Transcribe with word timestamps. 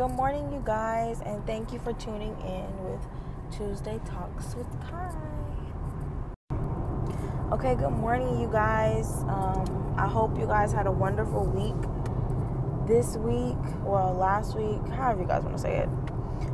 Good 0.00 0.12
morning, 0.12 0.50
you 0.50 0.62
guys, 0.64 1.20
and 1.26 1.46
thank 1.46 1.74
you 1.74 1.78
for 1.78 1.92
tuning 1.92 2.34
in 2.40 2.84
with 2.84 3.06
Tuesday 3.52 4.00
Talks 4.06 4.54
with 4.54 4.66
Kai. 4.80 5.12
Okay, 7.52 7.74
good 7.74 7.90
morning, 7.90 8.40
you 8.40 8.48
guys. 8.50 9.06
Um, 9.28 9.94
I 9.98 10.08
hope 10.08 10.38
you 10.38 10.46
guys 10.46 10.72
had 10.72 10.86
a 10.86 10.90
wonderful 10.90 11.44
week 11.44 11.76
this 12.88 13.18
week, 13.18 13.58
well, 13.84 14.14
last 14.14 14.56
week, 14.56 14.80
however 14.88 15.20
you 15.20 15.28
guys 15.28 15.42
want 15.42 15.56
to 15.56 15.62
say 15.62 15.80
it. 15.80 15.88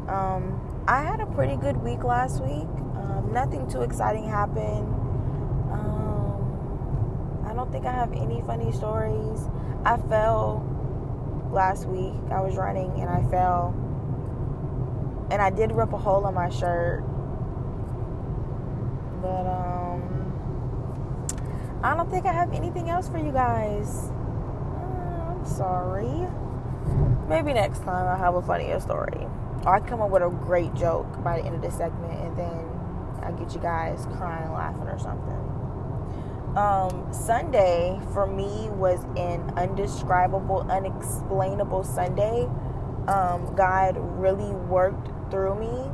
Um, 0.09 0.85
I 0.89 1.05
had 1.05 1.21
a 1.21 1.27
pretty 1.27 1.55
good 1.55 1.77
week 1.77 2.03
last 2.03 2.43
week. 2.43 2.67
Um, 2.97 3.31
nothing 3.33 3.71
too 3.71 3.83
exciting 3.83 4.29
happened. 4.29 4.93
Um, 5.71 7.45
I 7.47 7.55
don't 7.55 7.71
think 7.71 7.87
I 7.87 7.93
have 7.93 8.13
any 8.13 8.43
funny 8.43 8.73
stories. 8.73 9.49
I 9.85 9.99
fell 9.99 10.76
last 11.53 11.87
week. 11.87 12.15
I 12.31 12.41
was 12.41 12.57
running 12.57 13.01
and 13.01 13.09
I 13.09 13.23
fell. 13.31 13.75
And 15.31 15.43
I 15.43 15.51
did 15.51 15.73
rip 15.73 15.93
a 15.93 15.99
hole 15.99 16.27
in 16.27 16.35
my 16.35 16.49
shirt. 16.49 17.03
But 19.21 19.47
um 19.47 19.77
I 21.83 21.95
don't 21.95 22.11
think 22.11 22.27
I 22.27 22.33
have 22.33 22.53
anything 22.53 22.91
else 22.91 23.09
for 23.09 23.19
you 23.19 23.33
guys. 23.33 24.11
Uh, 24.11 25.33
I'm 25.33 25.45
sorry. 25.45 26.29
Maybe 27.29 27.53
next 27.53 27.81
time 27.81 28.07
I'll 28.07 28.17
have 28.17 28.35
a 28.35 28.43
funnier 28.43 28.81
story. 28.81 29.27
Or 29.65 29.75
I 29.75 29.81
come 29.81 30.01
up 30.01 30.11
with 30.11 30.23
a 30.23 30.31
great 30.31 30.75
joke 30.75 31.23
by 31.25 31.41
the 31.41 31.47
end 31.47 31.57
of 31.57 31.63
the 31.63 31.71
segment 31.71 32.13
and 32.21 32.37
then 32.37 32.77
I 33.23 33.33
get 33.33 33.53
you 33.55 33.61
guys 33.61 34.07
crying, 34.17 34.53
laughing, 34.53 34.87
or 34.87 34.99
something. 34.99 35.36
Um, 36.57 37.13
Sunday 37.13 38.01
for 38.15 38.27
me 38.27 38.71
was 38.71 39.05
an 39.19 39.43
undescribable, 39.59 40.67
unexplainable 40.71 41.85
Sunday. 41.85 42.49
Um, 43.09 43.55
God 43.55 43.99
really 43.99 44.51
worked 44.53 45.31
through 45.31 45.57
me, 45.57 45.91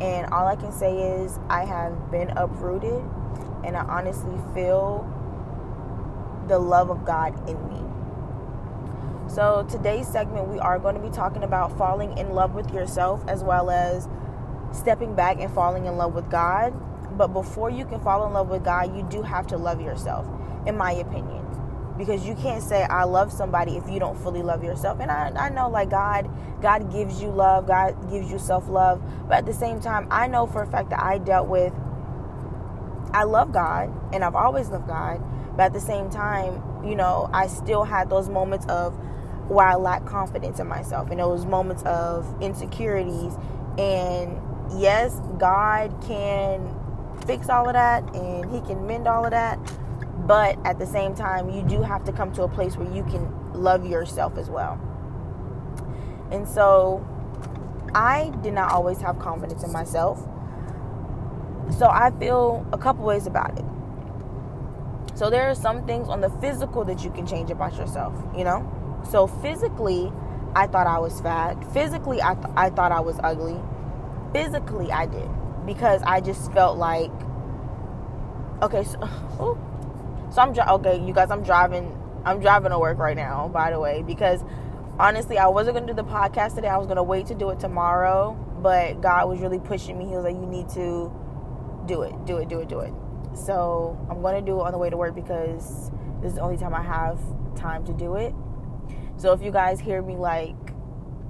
and 0.00 0.32
all 0.32 0.46
I 0.46 0.54
can 0.54 0.70
say 0.70 0.96
is 0.96 1.40
I 1.48 1.64
have 1.64 2.12
been 2.12 2.30
uprooted, 2.36 3.02
and 3.64 3.76
I 3.76 3.80
honestly 3.80 4.38
feel 4.54 5.10
the 6.46 6.60
love 6.60 6.88
of 6.88 7.04
God 7.04 7.36
in 7.48 7.56
me. 7.68 7.80
So, 9.26 9.66
today's 9.68 10.06
segment, 10.06 10.46
we 10.46 10.60
are 10.60 10.78
going 10.78 10.94
to 10.94 11.00
be 11.00 11.10
talking 11.10 11.42
about 11.42 11.76
falling 11.76 12.16
in 12.16 12.30
love 12.30 12.54
with 12.54 12.72
yourself 12.72 13.24
as 13.26 13.42
well 13.42 13.72
as 13.72 14.08
stepping 14.70 15.16
back 15.16 15.40
and 15.40 15.52
falling 15.52 15.86
in 15.86 15.96
love 15.96 16.14
with 16.14 16.30
God 16.30 16.72
but 17.16 17.28
before 17.28 17.70
you 17.70 17.84
can 17.84 18.00
fall 18.00 18.26
in 18.26 18.32
love 18.32 18.48
with 18.48 18.64
God, 18.64 18.96
you 18.96 19.06
do 19.10 19.22
have 19.22 19.46
to 19.48 19.56
love 19.56 19.80
yourself, 19.80 20.26
in 20.66 20.76
my 20.76 20.92
opinion. 20.92 21.42
Because 21.98 22.26
you 22.26 22.34
can't 22.34 22.62
say 22.62 22.82
I 22.84 23.04
love 23.04 23.32
somebody 23.32 23.76
if 23.76 23.88
you 23.88 24.00
don't 24.00 24.18
fully 24.18 24.42
love 24.42 24.64
yourself. 24.64 25.00
And 25.00 25.10
I, 25.10 25.32
I 25.36 25.48
know 25.50 25.68
like 25.68 25.90
God, 25.90 26.28
God 26.60 26.92
gives 26.92 27.22
you 27.22 27.28
love, 27.28 27.68
God 27.68 28.10
gives 28.10 28.30
you 28.30 28.38
self-love. 28.38 29.02
But 29.28 29.38
at 29.38 29.46
the 29.46 29.54
same 29.54 29.80
time, 29.80 30.08
I 30.10 30.26
know 30.26 30.46
for 30.46 30.62
a 30.62 30.66
fact 30.66 30.90
that 30.90 31.02
I 31.02 31.18
dealt 31.18 31.48
with 31.48 31.72
I 33.14 33.22
love 33.24 33.52
God 33.52 33.92
and 34.12 34.24
I've 34.24 34.34
always 34.34 34.70
loved 34.70 34.88
God. 34.88 35.22
But 35.56 35.64
at 35.64 35.72
the 35.72 35.80
same 35.80 36.10
time, 36.10 36.62
you 36.84 36.96
know, 36.96 37.30
I 37.32 37.46
still 37.46 37.84
had 37.84 38.10
those 38.10 38.28
moments 38.28 38.66
of 38.66 38.92
where 39.48 39.66
I 39.66 39.76
lack 39.76 40.04
confidence 40.04 40.58
in 40.58 40.66
myself 40.66 41.10
and 41.10 41.20
those 41.20 41.46
moments 41.46 41.84
of 41.84 42.26
insecurities. 42.42 43.34
And 43.78 44.40
yes, 44.76 45.20
God 45.38 45.94
can 46.04 46.73
fix 47.26 47.48
all 47.48 47.66
of 47.66 47.74
that 47.74 48.02
and 48.14 48.50
he 48.52 48.60
can 48.60 48.86
mend 48.86 49.08
all 49.08 49.24
of 49.24 49.30
that. 49.30 49.58
But 50.26 50.58
at 50.64 50.78
the 50.78 50.86
same 50.86 51.14
time, 51.14 51.50
you 51.50 51.62
do 51.62 51.82
have 51.82 52.04
to 52.04 52.12
come 52.12 52.32
to 52.32 52.42
a 52.44 52.48
place 52.48 52.76
where 52.76 52.90
you 52.90 53.02
can 53.04 53.30
love 53.52 53.86
yourself 53.86 54.38
as 54.38 54.48
well. 54.48 54.80
And 56.30 56.48
so 56.48 57.06
I 57.94 58.32
did 58.42 58.54
not 58.54 58.72
always 58.72 59.00
have 59.00 59.18
confidence 59.18 59.62
in 59.62 59.72
myself. 59.72 60.18
So 61.78 61.88
I 61.88 62.10
feel 62.18 62.66
a 62.72 62.78
couple 62.78 63.04
ways 63.04 63.26
about 63.26 63.58
it. 63.58 63.64
So 65.16 65.30
there 65.30 65.48
are 65.48 65.54
some 65.54 65.86
things 65.86 66.08
on 66.08 66.20
the 66.20 66.30
physical 66.40 66.84
that 66.86 67.04
you 67.04 67.10
can 67.10 67.26
change 67.26 67.50
about 67.50 67.76
yourself, 67.76 68.14
you 68.36 68.44
know? 68.44 68.68
So 69.10 69.26
physically, 69.26 70.12
I 70.56 70.66
thought 70.66 70.86
I 70.86 70.98
was 70.98 71.20
fat. 71.20 71.62
Physically, 71.72 72.22
I, 72.22 72.34
th- 72.34 72.46
I 72.56 72.70
thought 72.70 72.92
I 72.92 73.00
was 73.00 73.18
ugly. 73.22 73.60
Physically, 74.32 74.90
I 74.90 75.06
did 75.06 75.28
because 75.66 76.02
I 76.02 76.20
just 76.20 76.52
felt 76.52 76.78
like 76.78 77.10
okay, 78.62 78.84
so, 78.84 78.98
so 80.32 80.40
I'm 80.40 80.58
okay, 80.58 81.04
you 81.04 81.12
guys. 81.12 81.30
I'm 81.30 81.42
driving. 81.42 82.00
I'm 82.24 82.40
driving 82.40 82.70
to 82.70 82.78
work 82.78 82.98
right 82.98 83.16
now, 83.16 83.48
by 83.48 83.70
the 83.70 83.78
way, 83.78 84.02
because 84.02 84.42
honestly, 84.98 85.36
I 85.38 85.48
wasn't 85.48 85.76
gonna 85.76 85.86
do 85.86 85.94
the 85.94 86.04
podcast 86.04 86.54
today. 86.54 86.68
I 86.68 86.78
was 86.78 86.86
gonna 86.86 87.02
wait 87.02 87.26
to 87.26 87.34
do 87.34 87.50
it 87.50 87.60
tomorrow, 87.60 88.32
but 88.62 89.00
God 89.00 89.28
was 89.28 89.40
really 89.40 89.58
pushing 89.58 89.98
me. 89.98 90.06
He 90.06 90.16
was 90.16 90.24
like, 90.24 90.34
"You 90.34 90.46
need 90.46 90.68
to 90.70 91.12
do 91.86 92.02
it, 92.02 92.24
do 92.24 92.38
it, 92.38 92.48
do 92.48 92.60
it, 92.60 92.68
do 92.68 92.80
it." 92.80 92.92
So 93.34 93.98
I'm 94.10 94.22
gonna 94.22 94.42
do 94.42 94.60
it 94.60 94.62
on 94.62 94.72
the 94.72 94.78
way 94.78 94.90
to 94.90 94.96
work 94.96 95.14
because 95.14 95.90
this 96.20 96.30
is 96.30 96.34
the 96.34 96.40
only 96.40 96.56
time 96.56 96.74
I 96.74 96.82
have 96.82 97.20
time 97.56 97.84
to 97.86 97.92
do 97.92 98.16
it. 98.16 98.34
So 99.16 99.32
if 99.32 99.42
you 99.42 99.50
guys 99.50 99.80
hear 99.80 100.02
me 100.02 100.16
like 100.16 100.56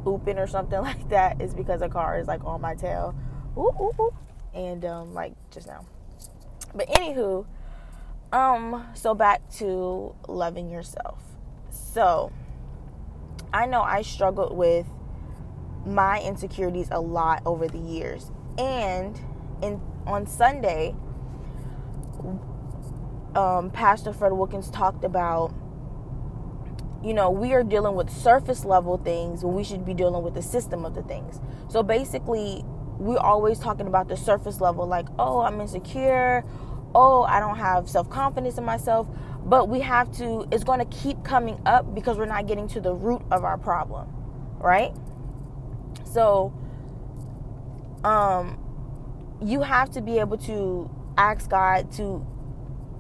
ooping 0.05 0.39
or 0.39 0.47
something 0.47 0.81
like 0.91 1.09
that, 1.09 1.41
it's 1.41 1.55
because 1.55 1.83
a 1.83 1.89
car 1.89 2.19
is 2.19 2.29
like 2.29 2.45
on 2.45 2.61
my 2.61 2.75
tail. 2.75 3.15
Ooh, 3.57 3.71
ooh, 3.81 3.93
ooh 4.01 4.15
and 4.55 4.85
um, 4.85 5.13
like 5.13 5.33
just 5.51 5.67
now. 5.67 5.85
But 6.75 6.89
anywho, 6.89 7.45
um, 8.33 8.87
so 8.95 9.15
back 9.15 9.49
to 9.57 10.15
loving 10.29 10.71
yourself. 10.71 11.21
So 11.71 12.33
I 13.53 13.67
know 13.67 13.83
I 13.83 14.03
struggled 14.03 14.57
with 14.57 14.87
my 15.85 16.21
insecurities 16.21 16.89
a 16.91 17.01
lot 17.01 17.43
over 17.45 17.69
the 17.69 17.79
years, 17.79 18.31
and 18.57 19.21
in 19.63 19.81
on 20.07 20.27
Sunday, 20.27 20.95
um, 23.35 23.71
Pastor 23.71 24.13
Fred 24.13 24.33
Wilkins 24.33 24.71
talked 24.71 25.05
about 25.05 25.53
you 27.03 27.13
know, 27.13 27.29
we 27.29 27.53
are 27.53 27.63
dealing 27.63 27.95
with 27.97 28.09
surface 28.09 28.65
level 28.65 28.97
things 28.97 29.45
when 29.45 29.55
we 29.55 29.63
should 29.63 29.85
be 29.85 29.93
dealing 29.93 30.23
with 30.25 30.33
the 30.33 30.41
system 30.41 30.87
of 30.87 30.95
the 30.95 31.03
things. 31.03 31.39
So 31.69 31.83
basically, 31.83 32.65
we're 32.99 33.19
always 33.19 33.59
talking 33.59 33.87
about 33.87 34.09
the 34.09 34.17
surface 34.17 34.61
level 34.61 34.87
like 34.87 35.07
oh 35.19 35.41
i'm 35.41 35.61
insecure. 35.61 36.45
Oh 36.95 37.23
i 37.25 37.41
don't 37.41 37.59
have 37.59 37.89
self-confidence 37.89 38.59
in 38.59 38.65
myself. 38.65 39.09
But 39.47 39.69
we 39.69 39.81
have 39.81 40.11
to 40.17 40.49
it's 40.51 40.65
going 40.65 40.79
to 40.79 40.87
keep 40.87 41.23
coming 41.23 41.61
up 41.67 41.95
because 41.95 42.17
we're 42.17 42.25
not 42.25 42.47
getting 42.47 42.67
to 42.69 42.81
the 42.81 42.95
root 42.95 43.23
of 43.31 43.45
our 43.45 43.59
problem 43.59 44.09
right? 44.59 44.93
So 46.11 46.53
um 48.03 48.59
you 49.43 49.63
have 49.63 49.91
to 49.91 50.01
be 50.01 50.19
able 50.19 50.39
to 50.39 50.91
ask 51.19 51.51
god 51.51 51.93
to 51.93 52.27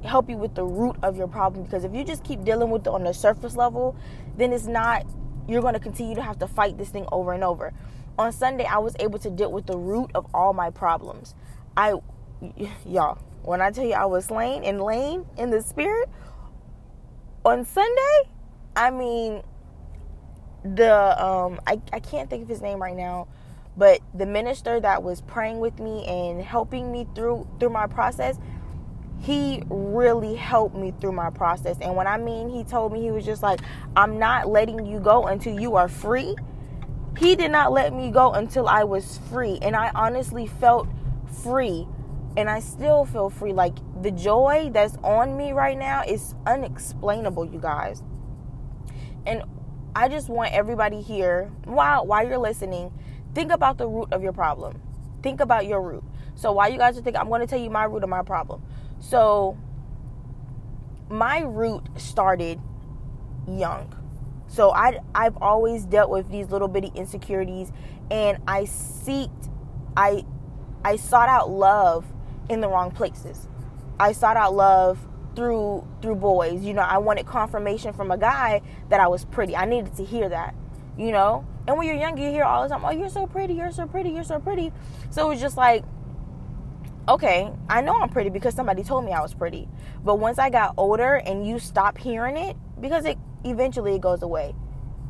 help 0.05 0.29
you 0.29 0.37
with 0.37 0.55
the 0.55 0.65
root 0.65 0.97
of 1.03 1.17
your 1.17 1.27
problem. 1.27 1.65
Because 1.65 1.85
if 1.85 1.95
you 1.95 2.05
just 2.05 2.23
keep 2.25 2.45
dealing 2.45 2.69
with 2.69 2.83
it 2.83 2.89
on 2.89 3.05
the 3.05 3.15
surface 3.15 3.57
level 3.57 3.97
then 4.37 4.53
it's 4.53 4.67
not 4.67 5.07
you're 5.49 5.63
going 5.63 5.75
to 5.75 5.81
continue 5.81 6.15
to 6.15 6.23
have 6.23 6.39
to 6.39 6.47
fight 6.47 6.79
this 6.79 6.89
thing 6.89 7.07
over 7.13 7.33
and 7.33 7.45
over 7.45 7.73
on 8.19 8.33
Sunday, 8.33 8.65
I 8.65 8.79
was 8.79 8.95
able 9.01 9.19
to 9.21 9.31
deal 9.31 9.51
with 9.51 9.67
the 9.67 9.77
root 9.77 10.11
of 10.15 10.27
all 10.35 10.53
my 10.53 10.71
problems. 10.71 11.35
I, 11.77 11.95
y'all, 12.87 13.19
when 13.43 13.61
I 13.61 13.71
tell 13.71 13.85
you 13.85 13.95
I 13.95 14.05
was 14.07 14.27
slain 14.27 14.65
and 14.65 14.81
lame 14.81 15.27
in 15.37 15.51
the 15.51 15.61
spirit 15.61 16.09
on 17.45 17.65
Sunday, 17.65 18.31
I 18.77 18.91
mean, 18.91 19.43
the 20.65 21.23
um, 21.23 21.61
I 21.67 21.81
I 21.93 22.01
can't 22.01 22.31
think 22.31 22.45
of 22.45 22.49
his 22.49 22.63
name 22.63 22.81
right 22.81 22.97
now, 22.97 23.29
but 23.77 24.01
the 24.15 24.27
minister 24.27 24.81
that 24.81 25.03
was 25.03 25.21
praying 25.21 25.59
with 25.59 25.79
me 25.79 26.05
and 26.07 26.41
helping 26.41 26.91
me 26.91 27.07
through 27.15 27.47
through 27.61 27.69
my 27.69 27.87
process, 27.87 28.39
he 29.21 29.63
really 29.69 30.35
helped 30.37 30.75
me 30.75 30.95
through 31.01 31.13
my 31.13 31.31
process. 31.31 31.77
And 31.83 31.95
when 31.95 32.07
I 32.07 32.17
mean 32.17 32.49
he 32.49 32.65
told 32.65 32.93
me 32.93 33.03
he 33.03 33.11
was 33.11 33.27
just 33.27 33.43
like, 33.43 33.61
I'm 33.95 34.19
not 34.19 34.49
letting 34.49 34.87
you 34.87 35.01
go 35.01 35.27
until 35.27 35.61
you 35.61 35.77
are 35.77 35.89
free 35.89 36.35
he 37.19 37.37
did 37.37 37.51
not 37.51 37.73
let 37.73 37.93
me 37.93 38.11
go 38.11 38.33
until 38.33 38.69
I 38.69 38.85
was 38.85 39.21
free. 39.31 39.59
And 39.63 39.77
I 39.77 39.91
honestly 39.95 40.47
felt 40.47 40.89
free. 41.43 41.87
And 42.37 42.51
I 42.51 42.61
still 42.61 43.05
feel 43.05 43.31
free. 43.31 43.53
Like 43.53 43.77
the 44.03 44.11
joy 44.11 44.71
that's 44.73 44.97
on 45.05 45.37
me 45.37 45.53
right 45.53 45.79
now 45.79 46.03
is 46.03 46.35
unexplainable, 46.47 47.47
you 47.47 47.61
guys. 47.61 48.03
And 49.27 49.45
I 49.95 50.09
just 50.09 50.29
want 50.29 50.53
everybody 50.53 51.01
here, 51.01 51.53
while 51.65 52.05
while 52.05 52.27
you're 52.27 52.39
listening, 52.39 52.93
think 53.35 53.53
about 53.53 53.79
the 53.79 53.87
root 53.87 54.13
of 54.13 54.23
your 54.23 54.33
problem. 54.33 54.83
Think 55.23 55.41
about 55.41 55.67
your 55.67 55.81
root. 55.81 56.03
So 56.35 56.53
while 56.53 56.69
you 56.71 56.79
guys 56.79 56.99
are 56.99 57.03
thinking, 57.03 57.21
I'm 57.21 57.29
going 57.29 57.41
to 57.41 57.47
tell 57.47 57.61
you 57.61 57.71
my 57.71 57.85
root 57.85 58.03
of 58.03 58.09
my 58.09 58.23
problem. 58.23 58.63
So 58.99 59.57
my 61.09 61.41
root 61.41 61.89
started 61.97 62.61
young. 63.47 63.95
So 64.55 64.73
I 64.73 65.01
I've 65.17 65.37
always 65.43 65.85
dealt 65.85 66.11
with 66.11 66.31
these 66.31 66.51
little 66.51 66.69
bitty 66.69 66.93
insecurities 66.95 67.73
and 68.11 68.39
I 68.47 68.65
seeked 68.65 69.51
I 69.97 70.25
I 70.85 70.97
sought 70.97 71.29
out 71.29 71.51
love 71.51 72.05
in 72.49 72.61
the 72.61 72.69
wrong 72.69 72.93
places. 72.93 73.49
I 73.99 74.13
sought 74.13 74.37
out 74.37 74.55
love 74.55 75.05
through 75.35 75.87
through 76.03 76.17
boys. 76.17 76.63
You 76.63 76.75
know, 76.75 76.83
I 76.83 76.99
wanted 76.99 77.27
confirmation 77.27 77.93
from 77.93 78.13
a 78.13 78.19
guy 78.19 78.63
that 78.91 79.01
I 79.01 79.09
was 79.09 79.25
pretty. 79.25 79.57
I 79.57 79.65
needed 79.65 79.97
to 79.97 80.05
hear 80.05 80.29
that. 80.29 80.55
you 80.97 81.13
know? 81.13 81.47
And 81.67 81.79
when 81.79 81.87
you're 81.87 81.97
younger, 81.97 82.23
you 82.23 82.31
hear 82.31 82.45
all 82.45 82.63
the 82.63 82.69
time, 82.69 82.85
oh, 82.85 82.91
you're 82.91 83.09
so 83.09 83.27
pretty, 83.27 83.55
you're 83.55 83.73
so 83.73 83.87
pretty, 83.87 84.11
you're 84.11 84.25
so 84.25 84.39
pretty. 84.39 84.73
So 85.11 85.31
it's 85.31 85.41
just 85.41 85.57
like, 85.57 85.85
okay, 87.09 87.51
I 87.69 87.81
know 87.81 88.01
I'm 88.01 88.11
pretty 88.11 88.31
because 88.31 88.55
somebody 88.55 88.83
told 88.83 89.05
me 89.05 89.13
I 89.13 89.21
was 89.21 89.35
pretty. 89.35 89.69
But 90.05 90.17
once 90.17 90.39
I 90.39 90.51
got 90.51 90.75
older 90.77 91.17
and 91.17 91.47
you 91.47 91.59
stop 91.59 91.99
hearing 91.99 92.37
it, 92.37 92.57
because 92.81 93.05
it 93.07 93.19
eventually 93.45 93.97
it 93.97 94.01
goes 94.01 94.23
away. 94.23 94.55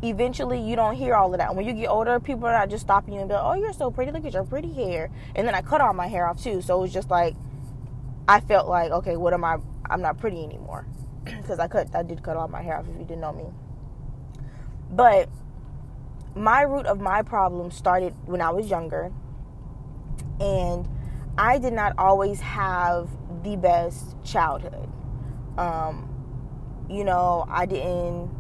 Eventually, 0.03 0.61
you 0.61 0.77
don't 0.77 0.97
hear 0.97 1.15
all 1.15 1.33
of 1.33 1.39
that. 1.39 1.55
When 1.55 1.65
you 1.65 1.73
get 1.73 1.89
older, 1.89 2.21
people 2.21 2.47
are 2.47 2.53
not 2.53 2.69
just 2.69 2.85
stopping 2.85 3.15
you 3.15 3.21
and 3.21 3.29
be 3.29 3.35
like, 3.35 3.45
"Oh, 3.45 3.55
you're 3.55 3.73
so 3.73 3.91
pretty. 3.91 4.13
Look 4.13 4.27
at 4.27 4.35
your 4.35 4.45
pretty 4.45 4.73
hair." 4.73 5.11
And 5.35 5.47
then 5.47 5.55
I 5.55 5.63
cut 5.63 5.81
all 5.81 5.95
my 5.95 6.09
hair 6.09 6.27
off 6.27 6.43
too, 6.43 6.61
so 6.61 6.79
it 6.79 6.81
was 6.83 6.93
just 6.93 7.11
like 7.11 7.35
I 8.27 8.41
felt 8.41 8.69
like, 8.69 8.91
okay, 8.91 9.17
what 9.17 9.35
am 9.35 9.45
I? 9.45 9.59
I'm 9.89 10.01
not 10.01 10.19
pretty 10.19 10.43
anymore 10.43 10.87
because 11.25 11.59
I 11.59 11.69
cut. 11.69 11.95
I 11.95 12.03
did 12.03 12.23
cut 12.23 12.37
all 12.37 12.49
my 12.49 12.63
hair 12.63 12.79
off. 12.79 12.87
If 12.89 12.99
you 12.99 13.05
didn't 13.05 13.21
know 13.21 13.33
me, 13.33 13.45
but 14.91 15.29
my 16.35 16.63
root 16.63 16.87
of 16.87 17.01
my 17.01 17.23
problem 17.23 17.71
started 17.71 18.15
when 18.27 18.41
I 18.41 18.51
was 18.51 18.69
younger, 18.69 19.13
and 20.41 20.89
I 21.37 21.59
did 21.59 21.73
not 21.73 21.95
always 21.99 22.41
have 22.41 23.09
the 23.43 23.57
best 23.57 24.17
childhood. 24.25 24.89
Um, 25.59 26.14
you 26.89 27.05
know, 27.05 27.47
I 27.49 27.67
didn't. 27.67 28.31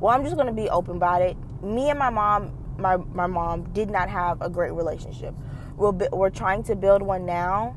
Well, 0.00 0.14
I'm 0.14 0.24
just 0.24 0.36
going 0.36 0.46
to 0.46 0.52
be 0.52 0.68
open 0.68 0.96
about 0.96 1.22
it. 1.22 1.36
Me 1.62 1.90
and 1.90 1.98
my 1.98 2.10
mom, 2.10 2.52
my 2.78 2.96
my 2.96 3.26
mom 3.26 3.64
did 3.72 3.90
not 3.90 4.08
have 4.08 4.40
a 4.42 4.50
great 4.50 4.72
relationship. 4.72 5.34
We're 5.76 5.92
we're 6.12 6.30
trying 6.30 6.62
to 6.64 6.76
build 6.76 7.02
one 7.02 7.26
now, 7.26 7.76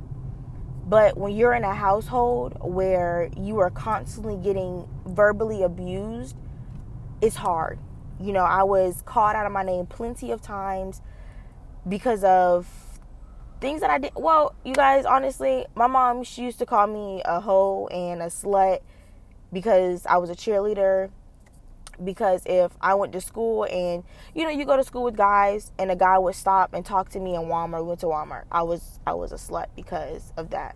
but 0.87 1.17
when 1.17 1.35
you're 1.35 1.53
in 1.53 1.63
a 1.63 1.73
household 1.73 2.57
where 2.61 3.29
you 3.37 3.59
are 3.59 3.69
constantly 3.69 4.37
getting 4.37 4.87
verbally 5.05 5.63
abused, 5.63 6.35
it's 7.21 7.35
hard. 7.35 7.79
You 8.19 8.33
know, 8.33 8.43
I 8.43 8.63
was 8.63 9.01
called 9.03 9.35
out 9.35 9.45
of 9.45 9.51
my 9.51 9.63
name 9.63 9.85
plenty 9.85 10.31
of 10.31 10.41
times 10.41 11.01
because 11.87 12.23
of 12.23 12.67
things 13.61 13.81
that 13.81 13.89
I 13.89 13.97
did. 13.97 14.11
Well, 14.15 14.55
you 14.63 14.73
guys, 14.73 15.05
honestly, 15.05 15.65
my 15.75 15.87
mom, 15.87 16.23
she 16.23 16.43
used 16.43 16.59
to 16.59 16.65
call 16.65 16.87
me 16.87 17.21
a 17.25 17.39
hoe 17.39 17.87
and 17.87 18.21
a 18.21 18.27
slut 18.27 18.79
because 19.51 20.05
I 20.05 20.17
was 20.17 20.29
a 20.29 20.35
cheerleader. 20.35 21.09
Because 22.03 22.43
if 22.45 22.73
I 22.79 22.93
went 22.93 23.11
to 23.13 23.21
school 23.21 23.63
and 23.63 24.03
you 24.35 24.43
know 24.43 24.51
you 24.51 24.65
go 24.65 24.77
to 24.77 24.83
school 24.83 25.03
with 25.03 25.17
guys 25.17 25.71
and 25.79 25.89
a 25.89 25.95
guy 25.95 26.19
would 26.19 26.35
stop 26.35 26.75
and 26.75 26.85
talk 26.85 27.09
to 27.09 27.19
me 27.19 27.33
in 27.33 27.41
Walmart, 27.41 27.81
we 27.81 27.87
went 27.87 28.01
to 28.01 28.05
Walmart. 28.05 28.43
I 28.51 28.61
was 28.61 28.99
I 29.07 29.13
was 29.13 29.31
a 29.31 29.35
slut 29.35 29.65
because 29.75 30.31
of 30.37 30.51
that. 30.51 30.75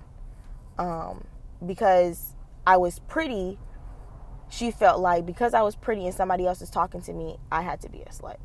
Um, 0.80 1.26
because 1.64 2.34
I 2.66 2.78
was 2.78 3.00
pretty, 3.08 3.60
she 4.50 4.72
felt 4.72 5.00
like 5.00 5.26
because 5.26 5.54
I 5.54 5.62
was 5.62 5.76
pretty 5.76 6.06
and 6.06 6.16
somebody 6.16 6.48
else 6.48 6.62
is 6.62 6.72
talking 6.72 7.02
to 7.04 7.14
me, 7.14 7.38
I 7.52 7.62
had 7.62 7.82
to 7.82 7.90
be 7.90 8.02
a 8.02 8.10
slut. 8.10 8.38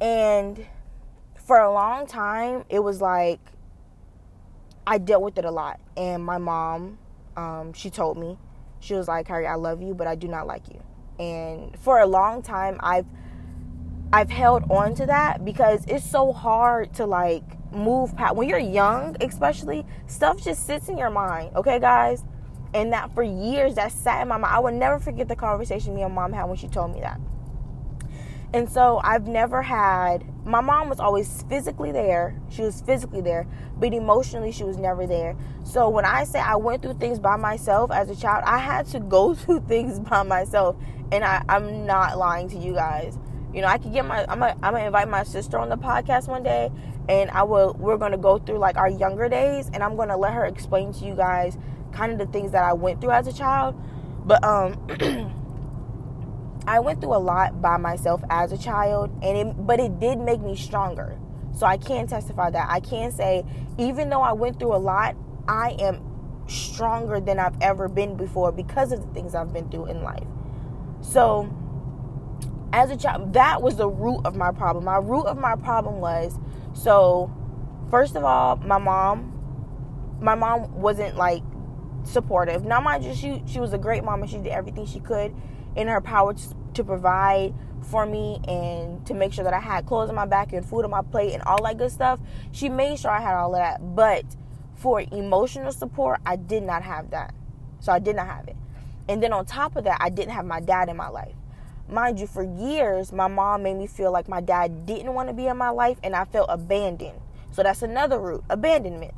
And 0.00 0.66
for 1.46 1.58
a 1.58 1.72
long 1.72 2.06
time, 2.06 2.64
it 2.68 2.80
was 2.80 3.00
like 3.00 3.40
I 4.86 4.98
dealt 4.98 5.22
with 5.22 5.38
it 5.38 5.44
a 5.44 5.50
lot. 5.50 5.80
And 5.96 6.24
my 6.24 6.38
mom, 6.38 6.98
um, 7.36 7.72
she 7.72 7.90
told 7.90 8.18
me, 8.18 8.38
she 8.84 8.94
was 8.94 9.08
like, 9.08 9.26
Harry, 9.28 9.46
I 9.46 9.54
love 9.54 9.82
you, 9.82 9.94
but 9.94 10.06
I 10.06 10.14
do 10.14 10.28
not 10.28 10.46
like 10.46 10.62
you. 10.68 10.82
And 11.18 11.78
for 11.78 12.00
a 12.00 12.06
long 12.06 12.42
time, 12.42 12.78
I've 12.80 13.06
I've 14.12 14.30
held 14.30 14.70
on 14.70 14.94
to 14.96 15.06
that 15.06 15.44
because 15.44 15.84
it's 15.86 16.08
so 16.08 16.32
hard 16.32 16.92
to 16.94 17.06
like 17.06 17.42
move 17.72 18.14
past 18.16 18.36
when 18.36 18.48
you're 18.48 18.58
young, 18.58 19.16
especially 19.20 19.84
stuff 20.06 20.42
just 20.42 20.66
sits 20.66 20.88
in 20.88 20.98
your 20.98 21.10
mind. 21.10 21.56
Okay, 21.56 21.80
guys, 21.80 22.24
and 22.74 22.92
that 22.92 23.12
for 23.14 23.22
years 23.22 23.76
that 23.76 23.90
sat 23.90 24.22
in 24.22 24.28
my 24.28 24.36
mind. 24.36 24.54
I 24.54 24.58
will 24.60 24.72
never 24.72 24.98
forget 24.98 25.28
the 25.28 25.36
conversation 25.36 25.94
me 25.94 26.02
and 26.02 26.14
mom 26.14 26.32
had 26.32 26.44
when 26.44 26.56
she 26.56 26.68
told 26.68 26.92
me 26.94 27.00
that. 27.00 27.18
And 28.54 28.70
so 28.70 29.00
I've 29.02 29.26
never 29.26 29.62
had 29.62 30.24
my 30.46 30.60
mom 30.60 30.88
was 30.88 31.00
always 31.00 31.42
physically 31.48 31.90
there. 31.90 32.40
She 32.50 32.62
was 32.62 32.82
physically 32.82 33.20
there, 33.20 33.48
but 33.78 33.92
emotionally 33.92 34.52
she 34.52 34.62
was 34.62 34.76
never 34.76 35.08
there. 35.08 35.36
So 35.64 35.88
when 35.88 36.04
I 36.04 36.22
say 36.22 36.38
I 36.38 36.54
went 36.54 36.80
through 36.80 36.94
things 36.94 37.18
by 37.18 37.34
myself 37.34 37.90
as 37.90 38.10
a 38.10 38.14
child, 38.14 38.44
I 38.46 38.58
had 38.58 38.86
to 38.88 39.00
go 39.00 39.34
through 39.34 39.62
things 39.66 39.98
by 39.98 40.22
myself. 40.22 40.76
And 41.10 41.24
I, 41.24 41.42
I'm 41.48 41.84
not 41.84 42.16
lying 42.16 42.48
to 42.50 42.56
you 42.56 42.74
guys. 42.74 43.18
You 43.52 43.60
know, 43.60 43.66
I 43.66 43.76
could 43.76 43.92
get 43.92 44.06
my 44.06 44.24
I'm 44.28 44.40
I'm 44.40 44.56
gonna 44.60 44.86
invite 44.86 45.08
my 45.08 45.24
sister 45.24 45.58
on 45.58 45.68
the 45.68 45.76
podcast 45.76 46.28
one 46.28 46.44
day 46.44 46.70
and 47.08 47.32
I 47.32 47.42
will 47.42 47.74
we're 47.76 47.98
gonna 47.98 48.18
go 48.18 48.38
through 48.38 48.58
like 48.58 48.76
our 48.76 48.88
younger 48.88 49.28
days 49.28 49.68
and 49.74 49.82
I'm 49.82 49.96
gonna 49.96 50.16
let 50.16 50.32
her 50.32 50.44
explain 50.44 50.92
to 50.92 51.04
you 51.04 51.16
guys 51.16 51.58
kind 51.90 52.12
of 52.12 52.18
the 52.18 52.26
things 52.26 52.52
that 52.52 52.62
I 52.62 52.72
went 52.72 53.00
through 53.00 53.12
as 53.12 53.26
a 53.26 53.32
child. 53.32 53.74
But 54.24 54.44
um 54.44 54.78
I 56.66 56.80
went 56.80 57.00
through 57.00 57.14
a 57.14 57.18
lot 57.18 57.60
by 57.60 57.76
myself 57.76 58.22
as 58.30 58.52
a 58.52 58.58
child, 58.58 59.10
and 59.22 59.36
it, 59.36 59.66
but 59.66 59.80
it 59.80 60.00
did 60.00 60.18
make 60.18 60.40
me 60.40 60.56
stronger. 60.56 61.18
So 61.52 61.66
I 61.66 61.76
can 61.76 62.06
testify 62.06 62.50
that. 62.50 62.68
I 62.68 62.80
can 62.80 63.12
say, 63.12 63.44
even 63.78 64.08
though 64.08 64.22
I 64.22 64.32
went 64.32 64.58
through 64.58 64.74
a 64.74 64.78
lot, 64.78 65.14
I 65.46 65.76
am 65.78 66.02
stronger 66.46 67.20
than 67.20 67.38
I've 67.38 67.56
ever 67.60 67.88
been 67.88 68.16
before 68.16 68.50
because 68.50 68.92
of 68.92 69.00
the 69.00 69.12
things 69.12 69.34
I've 69.34 69.52
been 69.52 69.70
through 69.70 69.86
in 69.86 70.02
life. 70.02 70.26
So, 71.00 71.54
as 72.72 72.90
a 72.90 72.96
child, 72.96 73.34
that 73.34 73.62
was 73.62 73.76
the 73.76 73.88
root 73.88 74.22
of 74.24 74.34
my 74.34 74.50
problem. 74.50 74.84
My 74.84 74.96
root 74.96 75.26
of 75.26 75.38
my 75.38 75.54
problem 75.54 76.00
was 76.00 76.38
so, 76.72 77.32
first 77.90 78.16
of 78.16 78.24
all, 78.24 78.56
my 78.56 78.78
mom, 78.78 80.18
my 80.20 80.34
mom 80.34 80.72
wasn't 80.74 81.16
like 81.16 81.42
supportive. 82.04 82.64
Now, 82.64 82.80
mind 82.80 83.04
you, 83.04 83.14
she 83.14 83.42
she 83.46 83.60
was 83.60 83.72
a 83.72 83.78
great 83.78 84.02
mom 84.02 84.22
and 84.22 84.30
she 84.30 84.38
did 84.38 84.48
everything 84.48 84.86
she 84.86 85.00
could 85.00 85.34
in 85.76 85.88
her 85.88 86.00
power 86.00 86.34
to, 86.34 86.56
to 86.74 86.84
provide 86.84 87.54
for 87.82 88.06
me 88.06 88.40
and 88.48 89.04
to 89.06 89.14
make 89.14 89.32
sure 89.32 89.44
that 89.44 89.52
I 89.54 89.60
had 89.60 89.86
clothes 89.86 90.08
on 90.08 90.14
my 90.14 90.26
back 90.26 90.52
and 90.52 90.64
food 90.64 90.84
on 90.84 90.90
my 90.90 91.02
plate 91.02 91.34
and 91.34 91.42
all 91.42 91.62
that 91.64 91.78
good 91.78 91.90
stuff. 91.92 92.18
She 92.52 92.68
made 92.68 92.98
sure 92.98 93.10
I 93.10 93.20
had 93.20 93.34
all 93.34 93.54
of 93.54 93.60
that. 93.60 93.94
But 93.94 94.24
for 94.74 95.00
emotional 95.00 95.72
support, 95.72 96.20
I 96.24 96.36
did 96.36 96.62
not 96.62 96.82
have 96.82 97.10
that. 97.10 97.34
So 97.80 97.92
I 97.92 97.98
did 97.98 98.16
not 98.16 98.26
have 98.26 98.48
it. 98.48 98.56
And 99.08 99.22
then 99.22 99.32
on 99.32 99.44
top 99.44 99.76
of 99.76 99.84
that, 99.84 99.98
I 100.00 100.08
didn't 100.08 100.32
have 100.32 100.46
my 100.46 100.60
dad 100.60 100.88
in 100.88 100.96
my 100.96 101.08
life. 101.08 101.34
Mind 101.86 102.18
you, 102.18 102.26
for 102.26 102.42
years, 102.42 103.12
my 103.12 103.28
mom 103.28 103.62
made 103.62 103.76
me 103.76 103.86
feel 103.86 104.10
like 104.10 104.28
my 104.28 104.40
dad 104.40 104.86
didn't 104.86 105.12
want 105.12 105.28
to 105.28 105.34
be 105.34 105.46
in 105.46 105.56
my 105.58 105.68
life 105.68 105.98
and 106.02 106.16
I 106.16 106.24
felt 106.24 106.46
abandoned. 106.48 107.20
So 107.50 107.62
that's 107.62 107.82
another 107.82 108.18
root 108.18 108.42
abandonment. 108.48 109.14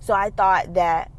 So 0.00 0.14
I 0.14 0.30
thought 0.30 0.74
that 0.74 1.12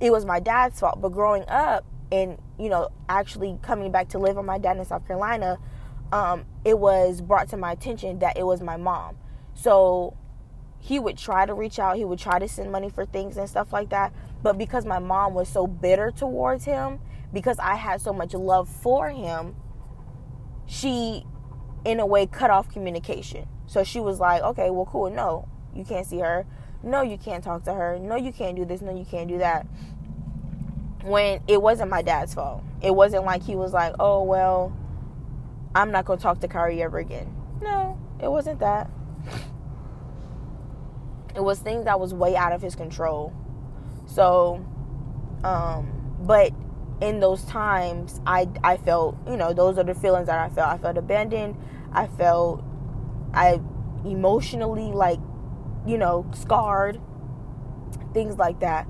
it 0.00 0.10
was 0.10 0.24
my 0.24 0.40
dad's 0.40 0.80
fault. 0.80 1.00
But 1.00 1.10
growing 1.10 1.44
up, 1.48 1.84
and 2.12 2.38
you 2.60 2.68
know 2.68 2.90
actually 3.08 3.58
coming 3.62 3.90
back 3.90 4.08
to 4.10 4.18
live 4.18 4.36
with 4.36 4.44
my 4.44 4.58
dad 4.58 4.76
in 4.76 4.84
South 4.84 5.06
Carolina, 5.06 5.58
um, 6.12 6.44
it 6.64 6.78
was 6.78 7.20
brought 7.20 7.48
to 7.48 7.56
my 7.56 7.72
attention 7.72 8.18
that 8.18 8.36
it 8.36 8.44
was 8.44 8.60
my 8.60 8.76
mom. 8.76 9.16
So 9.54 10.16
he 10.78 10.98
would 10.98 11.16
try 11.16 11.46
to 11.46 11.54
reach 11.54 11.78
out, 11.78 11.96
he 11.96 12.04
would 12.04 12.18
try 12.18 12.38
to 12.38 12.48
send 12.48 12.70
money 12.70 12.90
for 12.90 13.06
things 13.06 13.36
and 13.36 13.48
stuff 13.48 13.72
like 13.72 13.90
that. 13.90 14.12
But 14.42 14.58
because 14.58 14.84
my 14.84 14.98
mom 14.98 15.34
was 15.34 15.48
so 15.48 15.66
bitter 15.66 16.10
towards 16.10 16.64
him, 16.64 17.00
because 17.32 17.58
I 17.58 17.76
had 17.76 18.00
so 18.00 18.12
much 18.12 18.34
love 18.34 18.68
for 18.68 19.10
him, 19.10 19.56
she 20.66 21.24
in 21.84 22.00
a 22.00 22.06
way 22.06 22.26
cut 22.26 22.50
off 22.50 22.70
communication. 22.70 23.46
So 23.66 23.84
she 23.84 24.00
was 24.00 24.20
like, 24.20 24.42
okay, 24.42 24.70
well, 24.70 24.86
cool. 24.86 25.10
No, 25.10 25.48
you 25.74 25.84
can't 25.84 26.06
see 26.06 26.18
her. 26.18 26.46
No, 26.82 27.02
you 27.02 27.18
can't 27.18 27.44
talk 27.44 27.64
to 27.64 27.74
her. 27.74 27.98
No, 27.98 28.16
you 28.16 28.32
can't 28.32 28.56
do 28.56 28.64
this. 28.64 28.80
No, 28.80 28.96
you 28.96 29.04
can't 29.04 29.28
do 29.28 29.38
that 29.38 29.66
when 31.02 31.40
it 31.48 31.60
wasn't 31.60 31.90
my 31.90 32.02
dad's 32.02 32.34
fault. 32.34 32.62
It 32.82 32.94
wasn't 32.94 33.24
like 33.24 33.42
he 33.42 33.56
was 33.56 33.72
like, 33.72 33.94
oh, 33.98 34.22
well, 34.22 34.76
I'm 35.74 35.90
not 35.90 36.04
going 36.04 36.18
to 36.18 36.22
talk 36.22 36.40
to 36.40 36.48
Kari 36.48 36.82
ever 36.82 36.98
again. 36.98 37.34
No, 37.60 37.98
it 38.20 38.30
wasn't 38.30 38.60
that. 38.60 38.90
It 41.34 41.42
was 41.42 41.58
things 41.60 41.84
that 41.84 42.00
was 42.00 42.12
way 42.12 42.36
out 42.36 42.52
of 42.52 42.60
his 42.60 42.74
control. 42.74 43.32
So, 44.06 44.64
um, 45.44 46.16
but 46.20 46.52
in 47.00 47.20
those 47.20 47.44
times, 47.44 48.20
I, 48.26 48.48
I 48.64 48.76
felt, 48.76 49.16
you 49.28 49.36
know, 49.36 49.52
those 49.52 49.78
are 49.78 49.84
the 49.84 49.94
feelings 49.94 50.26
that 50.26 50.38
I 50.38 50.52
felt. 50.52 50.68
I 50.68 50.78
felt 50.78 50.98
abandoned. 50.98 51.56
I 51.92 52.08
felt, 52.08 52.64
I 53.32 53.60
emotionally, 54.04 54.90
like, 54.92 55.20
you 55.86 55.98
know, 55.98 56.28
scarred. 56.34 57.00
Things 58.12 58.36
like 58.36 58.60
that. 58.60 58.88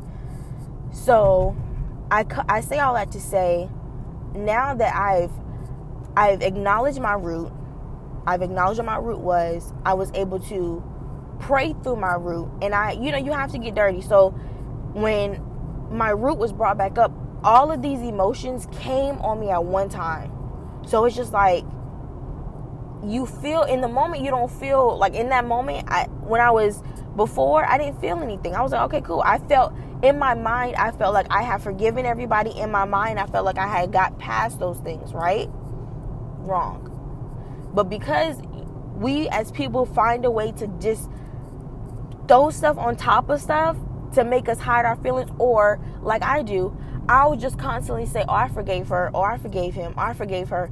So, 0.92 1.56
I, 2.10 2.26
I 2.48 2.60
say 2.60 2.78
all 2.78 2.94
that 2.94 3.12
to 3.12 3.20
say 3.20 3.68
now 4.34 4.74
that 4.74 4.94
I've 4.94 5.30
I've 6.16 6.42
acknowledged 6.42 7.00
my 7.00 7.14
root, 7.14 7.52
I've 8.26 8.42
acknowledged 8.42 8.78
what 8.78 8.86
my 8.86 8.96
root 8.96 9.20
was, 9.20 9.72
I 9.84 9.94
was 9.94 10.10
able 10.14 10.40
to 10.40 10.82
pray 11.38 11.74
through 11.82 11.96
my 11.96 12.14
root 12.14 12.50
and 12.60 12.74
I 12.74 12.92
you 12.92 13.12
know 13.12 13.18
you 13.18 13.32
have 13.32 13.52
to 13.52 13.58
get 13.58 13.74
dirty. 13.74 14.00
So 14.00 14.30
when 14.92 15.40
my 15.90 16.10
root 16.10 16.38
was 16.38 16.52
brought 16.52 16.78
back 16.78 16.98
up, 16.98 17.12
all 17.42 17.70
of 17.70 17.82
these 17.82 18.00
emotions 18.00 18.66
came 18.72 19.18
on 19.20 19.40
me 19.40 19.50
at 19.50 19.64
one 19.64 19.88
time. 19.88 20.32
So 20.86 21.04
it's 21.04 21.16
just 21.16 21.32
like 21.32 21.64
you 23.04 23.26
feel 23.26 23.62
in 23.62 23.80
the 23.80 23.88
moment 23.88 24.22
you 24.22 24.30
don't 24.30 24.50
feel 24.50 24.96
like 24.98 25.14
in 25.14 25.30
that 25.30 25.46
moment 25.46 25.86
I 25.88 26.04
when 26.04 26.40
I 26.40 26.50
was 26.50 26.82
before 27.16 27.64
I 27.64 27.78
didn't 27.78 28.00
feel 28.00 28.18
anything. 28.18 28.54
I 28.54 28.62
was 28.62 28.72
like, 28.72 28.82
okay, 28.82 29.00
cool. 29.00 29.22
I 29.24 29.38
felt 29.38 29.74
in 30.02 30.18
my 30.18 30.34
mind, 30.34 30.76
I 30.76 30.92
felt 30.92 31.12
like 31.12 31.26
I 31.30 31.42
had 31.42 31.62
forgiven 31.62 32.06
everybody. 32.06 32.50
In 32.50 32.70
my 32.70 32.84
mind, 32.84 33.18
I 33.18 33.26
felt 33.26 33.44
like 33.44 33.58
I 33.58 33.66
had 33.66 33.92
got 33.92 34.18
past 34.18 34.58
those 34.58 34.78
things, 34.78 35.12
right? 35.12 35.48
Wrong. 36.38 36.86
But 37.74 37.84
because 37.84 38.40
we 38.96 39.28
as 39.28 39.50
people 39.52 39.86
find 39.86 40.24
a 40.24 40.30
way 40.30 40.52
to 40.52 40.66
just 40.80 41.10
throw 42.28 42.50
stuff 42.50 42.78
on 42.78 42.96
top 42.96 43.28
of 43.28 43.40
stuff 43.40 43.76
to 44.14 44.24
make 44.24 44.48
us 44.48 44.58
hide 44.58 44.84
our 44.84 44.96
feelings, 44.96 45.30
or 45.38 45.80
like 46.02 46.22
I 46.22 46.42
do, 46.42 46.76
I 47.08 47.26
would 47.26 47.40
just 47.40 47.58
constantly 47.58 48.06
say, 48.06 48.24
Oh, 48.28 48.34
I 48.34 48.48
forgave 48.48 48.88
her, 48.88 49.10
or 49.14 49.30
I 49.30 49.38
forgave 49.38 49.74
him, 49.74 49.94
or 49.96 50.04
I 50.04 50.14
forgave 50.14 50.48
her 50.48 50.70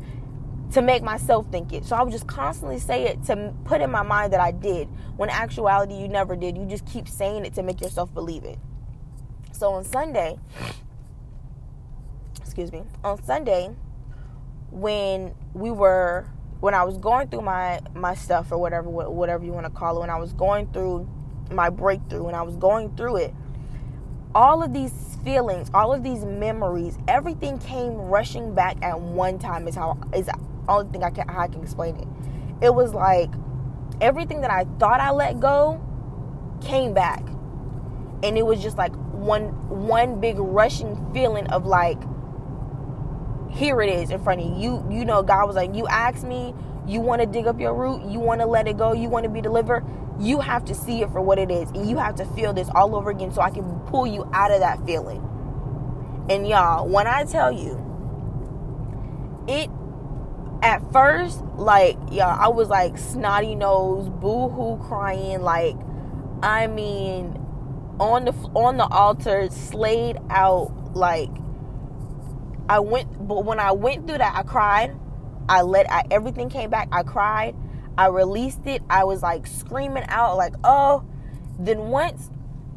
to 0.73 0.83
make 0.83 1.03
myself 1.03 1.47
think 1.51 1.73
it. 1.73 1.85
So 1.85 1.97
I 1.97 2.03
would 2.03 2.13
just 2.13 2.27
constantly 2.27 2.79
say 2.79 3.05
it 3.05 3.25
to 3.25 3.55
put 3.65 3.81
in 3.81 3.91
my 3.91 4.03
mind 4.03 4.33
that 4.33 4.41
I 4.41 4.53
did, 4.53 4.89
when 5.17 5.31
actuality 5.31 5.95
you 5.95 6.09
never 6.09 6.37
did. 6.37 6.57
You 6.57 6.67
just 6.67 6.87
keep 6.87 7.09
saying 7.09 7.45
it 7.45 7.55
to 7.55 7.63
make 7.63 7.81
yourself 7.81 8.13
believe 8.13 8.45
it. 8.45 8.59
So 9.53 9.73
on 9.73 9.85
Sunday, 9.85 10.39
excuse 12.41 12.71
me, 12.71 12.83
on 13.03 13.23
Sunday, 13.25 13.71
when 14.71 15.35
we 15.55 15.71
were 15.71 16.27
when 16.61 16.75
I 16.75 16.85
was 16.85 16.99
going 16.99 17.29
through 17.29 17.43
my 17.43 17.81
my 17.95 18.15
stuff 18.15 18.53
or 18.53 18.59
whatever 18.59 18.89
whatever 18.89 19.45
you 19.45 19.53
want 19.53 19.67
to 19.67 19.73
call 19.73 19.97
it, 19.97 20.01
when 20.01 20.11
I 20.11 20.19
was 20.19 20.33
going 20.33 20.73
through 20.73 21.09
my 21.51 21.71
breakthrough, 21.71 22.23
when 22.23 22.35
I 22.35 22.43
was 22.43 22.57
going 22.57 22.95
through 22.97 23.17
it, 23.17 23.35
all 24.35 24.63
of 24.63 24.73
these 24.73 24.93
feelings, 25.25 25.71
all 25.73 25.93
of 25.93 26.03
these 26.03 26.25
memories, 26.25 26.99
everything 27.09 27.59
came 27.59 27.95
rushing 27.95 28.55
back 28.55 28.77
at 28.83 29.01
one 29.01 29.39
time. 29.39 29.67
Is 29.67 29.75
how 29.75 29.99
is 30.15 30.29
only 30.69 30.91
thing 30.91 31.03
I 31.03 31.11
can 31.11 31.29
how 31.29 31.41
I 31.41 31.49
can 31.49 31.63
explain 31.63 31.97
it. 31.97 32.09
It 32.67 32.75
was 32.75 32.95
like 32.95 33.31
everything 34.01 34.41
that 34.43 34.51
I 34.51 34.65
thought 34.79 35.01
I 35.01 35.11
let 35.11 35.41
go 35.41 35.81
came 36.61 36.95
back, 36.95 37.23
and 38.23 38.37
it 38.37 38.45
was 38.45 38.63
just 38.63 38.77
like 38.77 38.95
one 39.13 39.49
one 39.69 40.21
big 40.21 40.39
rushing 40.39 41.13
feeling 41.13 41.47
of 41.49 41.67
like 41.67 41.99
here 43.51 43.81
it 43.81 43.89
is 43.89 44.11
in 44.11 44.23
front 44.23 44.41
of 44.41 44.47
you. 44.47 44.85
You 44.89 44.99
you 44.99 45.05
know 45.05 45.23
God 45.23 45.47
was 45.47 45.57
like, 45.57 45.75
you 45.75 45.87
asked 45.89 46.25
me, 46.25 46.55
you 46.87 47.01
want 47.01 47.21
to 47.23 47.27
dig 47.27 47.47
up 47.47 47.61
your 47.61 47.75
root, 47.75 48.03
you 48.11 48.19
want 48.19 48.41
to 48.41 48.47
let 48.47 48.69
it 48.69 48.77
go, 48.77 48.93
you 48.93 49.09
want 49.09 49.25
to 49.25 49.31
be 49.31 49.41
delivered. 49.41 49.85
You 50.21 50.41
have 50.41 50.65
to 50.65 50.75
see 50.75 51.03
it 51.03 51.11
for 51.11 51.21
what 51.21 51.39
it 51.39 51.51
is, 51.51 51.71
and 51.71 51.89
you 51.89 51.97
have 51.99 52.17
to 52.17 52.25
feel 52.25 52.53
this 52.53 52.69
all 52.75 52.97
over 52.97 53.11
again, 53.11 53.33
so 53.33 53.41
I 53.41 53.51
can 53.51 53.79
pull 53.87 54.07
you 54.07 54.29
out 54.33 54.51
of 54.51 54.61
that 54.61 54.85
feeling. 54.85 55.25
And 56.29 56.47
y'all, 56.47 56.89
when 56.89 57.07
I 57.07 57.25
tell 57.25 57.53
you, 57.53 57.85
it 59.47 59.71
at 60.63 60.93
first, 60.93 61.43
like 61.57 61.97
y'all, 62.11 62.39
I 62.39 62.49
was 62.49 62.69
like 62.69 62.99
snotty 62.99 63.55
nose, 63.55 64.09
boo 64.09 64.49
hoo 64.49 64.79
crying, 64.87 65.43
like 65.43 65.77
I 66.43 66.67
mean, 66.67 67.37
on 68.01 68.27
the 68.27 68.33
on 68.55 68.77
the 68.77 68.87
altar, 68.87 69.49
slayed 69.51 70.19
out, 70.31 70.95
like 70.95 71.31
I 72.69 72.81
went, 72.81 73.27
but 73.27 73.45
when 73.45 73.59
I 73.59 73.73
went 73.73 74.07
through 74.07 74.19
that, 74.19 74.37
I 74.37 74.43
cried. 74.43 74.95
I 75.49 75.63
let 75.63 75.91
I, 75.91 76.05
everything 76.11 76.51
came 76.51 76.71
back. 76.71 76.89
I 76.93 77.03
cried. 77.03 77.57
I 77.97 78.07
released 78.07 78.67
it. 78.67 78.83
I 78.91 79.05
was 79.05 79.23
like 79.23 79.47
screaming 79.47 80.05
out, 80.09 80.37
like, 80.37 80.55
oh. 80.65 81.05
Then 81.59 81.89
once 81.89 82.31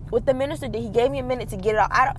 with 0.10 0.26
the 0.26 0.34
minister, 0.34 0.68
did, 0.68 0.82
he 0.82 0.90
gave 0.90 1.12
me 1.12 1.20
a 1.20 1.24
minute 1.24 1.50
to 1.50 1.58
get 1.58 1.76
it 1.76 1.78
out. 1.78 1.92
I 1.92 2.06
don't. 2.06 2.18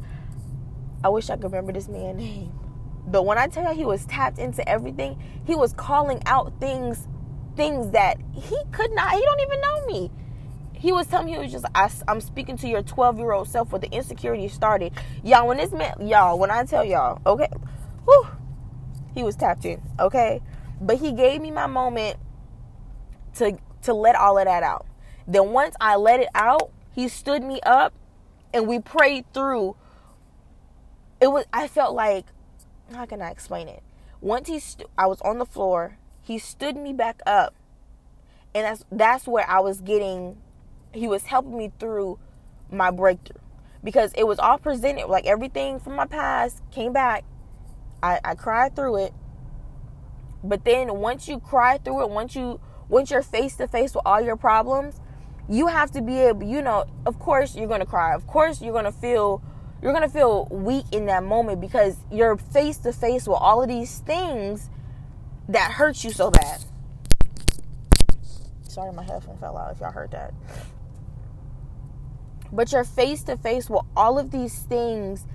I 1.05 1.09
wish 1.09 1.31
I 1.31 1.35
could 1.35 1.45
remember 1.45 1.73
this 1.73 1.89
man's 1.89 2.19
name. 2.23 2.62
But 3.07 3.27
when 3.27 3.39
I 3.39 3.49
tell 3.49 3.73
you 3.73 3.79
he 3.79 3.85
was 3.85 4.07
tapped 4.07 4.39
into 4.39 4.67
everything, 4.69 5.21
he 5.45 5.55
was 5.55 5.73
calling 5.73 6.23
out 6.27 6.53
things, 6.61 7.09
things 7.57 7.91
that 7.91 8.19
he 8.33 8.57
could 8.71 8.93
not. 8.93 9.13
He 9.13 9.21
don't 9.21 9.41
even 9.41 9.61
know 9.61 9.87
me. 9.87 10.11
He 10.73 10.93
was 10.93 11.07
telling 11.07 11.27
me 11.27 11.33
he 11.33 11.39
was 11.39 11.53
just. 11.53 11.65
I, 11.75 11.91
am 12.09 12.21
speaking 12.21 12.57
to 12.59 12.69
your 12.69 12.83
12 12.83 13.19
year 13.19 13.33
old 13.33 13.49
self 13.49 13.73
where 13.73 13.81
the 13.81 13.91
insecurity 13.91 14.49
started. 14.49 14.93
Y'all, 15.23 15.47
when 15.47 15.59
this 15.59 15.73
man, 15.73 15.95
y'all, 16.01 16.39
when 16.39 16.51
I 16.51 16.65
tell 16.65 16.85
y'all, 16.85 17.21
okay, 17.27 17.49
whew, 18.05 18.27
he 19.15 19.23
was 19.23 19.37
tapped 19.37 19.65
in. 19.65 19.81
Okay, 20.01 20.41
but 20.81 20.99
he 20.99 21.13
gave 21.13 21.41
me 21.41 21.51
my 21.51 21.67
moment 21.67 22.19
to 23.37 23.59
to 23.83 23.95
let 23.95 24.17
all 24.17 24.39
of 24.39 24.45
that 24.45 24.63
out. 24.63 24.87
Then 25.27 25.51
once 25.51 25.75
I 25.81 25.97
let 25.97 26.21
it 26.21 26.29
out, 26.35 26.71
he 26.93 27.09
stood 27.09 27.43
me 27.43 27.61
up 27.63 27.95
and 28.53 28.67
we 28.67 28.79
prayed 28.79 29.33
through. 29.33 29.77
It 31.21 31.29
was 31.29 31.45
I 31.53 31.69
felt 31.69 31.95
like 31.95 32.27
how 32.95 33.07
can 33.07 33.23
I 33.23 33.31
explain 33.31 33.69
it? 33.69 33.83
Once 34.21 34.49
he 34.49 34.59
st- 34.59 34.89
I 34.97 35.07
was 35.07 35.21
on 35.23 35.39
the 35.39 35.47
floor, 35.47 35.99
he 36.23 36.39
stood 36.39 36.77
me 36.77 36.93
back 36.93 37.21
up. 37.27 37.55
And 38.55 38.65
that's 38.65 38.85
that's 38.91 39.27
where 39.27 39.49
I 39.49 39.61
was 39.61 39.81
getting 39.81 40.37
he 40.93 41.09
was 41.09 41.25
helping 41.25 41.57
me 41.57 41.73
through 41.79 42.19
my 42.71 42.91
breakthrough 42.91 43.41
because 43.83 44.13
it 44.15 44.27
was 44.27 44.39
all 44.39 44.59
presented 44.59 45.07
like 45.07 45.27
everything 45.27 45.81
from 45.81 45.97
my 45.97 46.07
past 46.07 46.63
came 46.71 46.93
back. 46.93 47.25
I, 48.03 48.21
I 48.25 48.35
cried 48.35 48.77
through 48.77 49.05
it. 49.05 49.15
But 50.45 50.65
then 50.65 50.97
once 50.97 51.29
you 51.29 51.39
cry 51.39 51.79
through 51.79 52.03
it, 52.03 52.11
once 52.11 52.35
you 52.35 52.61
once 52.89 53.11
you're 53.11 53.23
face 53.23 53.57
to 53.57 53.67
face 53.67 53.95
with 53.95 54.03
all 54.05 54.21
your 54.21 54.37
problems, 54.37 55.01
you 55.49 55.69
have 55.69 55.91
to 55.93 56.03
be 56.03 56.19
able, 56.19 56.45
you 56.45 56.63
know, 56.63 56.85
of 57.07 57.19
course 57.19 57.57
you're 57.57 57.69
to 57.81 57.87
cry. 57.87 58.15
Of 58.15 58.27
course 58.27 58.61
you're 58.61 58.73
to 58.85 58.93
feel 58.93 59.43
you're 59.83 59.93
going 59.93 60.05
to 60.05 60.09
feel 60.09 60.47
weak 60.51 60.85
in 60.93 61.07
that 61.07 61.25
moment 61.25 61.61
because 61.61 61.97
you're 62.11 62.37
face 62.37 62.79
to 62.79 62.93
face 62.93 63.27
with 63.27 63.39
all 63.41 63.63
of 63.63 63.69
these 63.69 63.99
things 63.99 64.71
that 65.49 65.73
hurt 65.73 66.05
you 66.05 66.11
so 66.11 66.31
bad. 66.31 66.65
Sorry, 68.63 68.93
my 68.93 69.03
headphone 69.03 69.37
fell 69.39 69.59
out 69.59 69.73
if 69.73 69.81
y'all 69.81 69.91
heard 69.91 70.13
that. 70.13 70.33
But 72.53 72.71
you're 72.71 72.85
face 72.85 73.25
to 73.25 73.37
face 73.37 73.69
with 73.69 73.83
all 73.97 74.19
of 74.19 74.31
these 74.31 74.61
things 74.61 75.27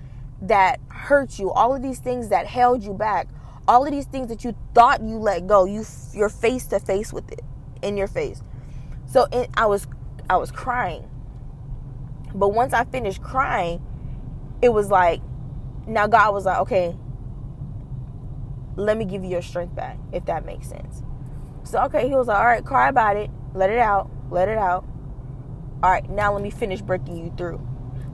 that 0.42 0.80
hurt 0.88 1.38
you, 1.38 1.52
all 1.52 1.76
of 1.76 1.82
these 1.82 2.00
things 2.00 2.30
that 2.30 2.48
held 2.48 2.84
you 2.84 2.94
back, 2.94 3.28
all 3.68 3.86
of 3.86 3.92
these 3.92 4.06
things 4.06 4.30
that 4.30 4.44
you 4.46 4.56
thought 4.74 5.02
you 5.02 5.18
let 5.18 5.46
go. 5.46 5.66
You 5.66 5.84
you're 6.14 6.30
face 6.30 6.66
to 6.68 6.80
face 6.80 7.12
with 7.12 7.30
it 7.32 7.42
in 7.82 7.98
your 7.98 8.08
face. 8.08 8.42
So 9.08 9.28
it, 9.32 9.50
I 9.56 9.66
was 9.66 9.88
I 10.30 10.38
was 10.38 10.52
crying. 10.52 11.10
But 12.34 12.50
once 12.50 12.74
I 12.74 12.86
finished 12.86 13.22
crying, 13.22 13.82
it 14.62 14.70
was 14.70 14.90
like 14.90 15.22
now 15.86 16.08
God 16.08 16.34
was 16.34 16.46
like, 16.46 16.60
"Okay, 16.60 16.96
let 18.76 18.98
me 18.98 19.06
give 19.06 19.24
you 19.24 19.30
your 19.30 19.42
strength 19.42 19.76
back, 19.76 19.98
if 20.12 20.26
that 20.26 20.46
makes 20.46 20.68
sense." 20.68 21.04
So 21.64 21.82
okay, 21.84 22.08
he 22.08 22.16
was 22.16 22.28
like, 22.28 22.38
"All 22.38 22.46
right, 22.46 22.64
cry 22.64 22.90
about 22.90 23.18
it. 23.18 23.30
Let 23.54 23.70
it 23.70 23.80
out. 23.80 24.10
Let 24.30 24.50
it 24.50 24.58
out. 24.58 24.86
All 25.84 25.92
right, 25.92 26.10
now 26.10 26.34
let 26.34 26.42
me 26.42 26.50
finish 26.50 26.82
breaking 26.82 27.18
you 27.18 27.34
through. 27.38 27.66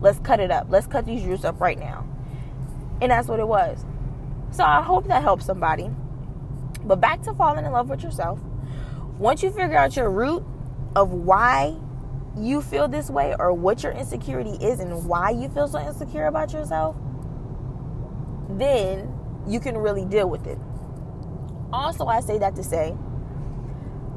Let's 0.02 0.20
cut 0.20 0.40
it 0.40 0.52
up. 0.52 0.68
Let's 0.70 0.88
cut 0.88 1.06
these 1.06 1.24
roots 1.24 1.46
up 1.46 1.60
right 1.60 1.80
now." 1.80 2.06
And 3.02 3.12
that's 3.12 3.28
what 3.28 3.40
it 3.40 3.48
was. 3.48 3.86
So 4.52 4.64
I 4.64 4.82
hope 4.82 5.08
that 5.08 5.24
helps 5.24 5.46
somebody. 5.46 5.90
But 6.84 7.00
back 7.02 7.22
to 7.24 7.34
falling 7.34 7.66
in 7.66 7.72
love 7.72 7.90
with 7.90 8.04
yourself. 8.04 8.40
Once 9.18 9.42
you 9.42 9.50
figure 9.52 9.78
out 9.78 9.96
your 9.96 10.10
root 10.10 10.44
of 10.96 11.12
why 11.12 11.76
you 12.38 12.62
feel 12.62 12.88
this 12.88 13.10
way 13.10 13.36
or 13.38 13.54
what 13.54 13.84
your 13.84 13.92
insecurity 13.92 14.52
is 14.64 14.80
and 14.80 15.06
why 15.06 15.30
you 15.30 15.50
feel 15.50 15.68
so 15.68 15.80
insecure 15.80 16.26
about 16.26 16.52
yourself, 16.54 16.96
then 18.50 19.14
you 19.48 19.60
can 19.60 19.78
really 19.78 20.06
deal 20.06 20.30
with 20.30 20.48
it. 20.48 20.58
Also, 21.72 22.06
I 22.06 22.22
say 22.22 22.38
that 22.40 22.56
to 22.56 22.64
say, 22.64 22.96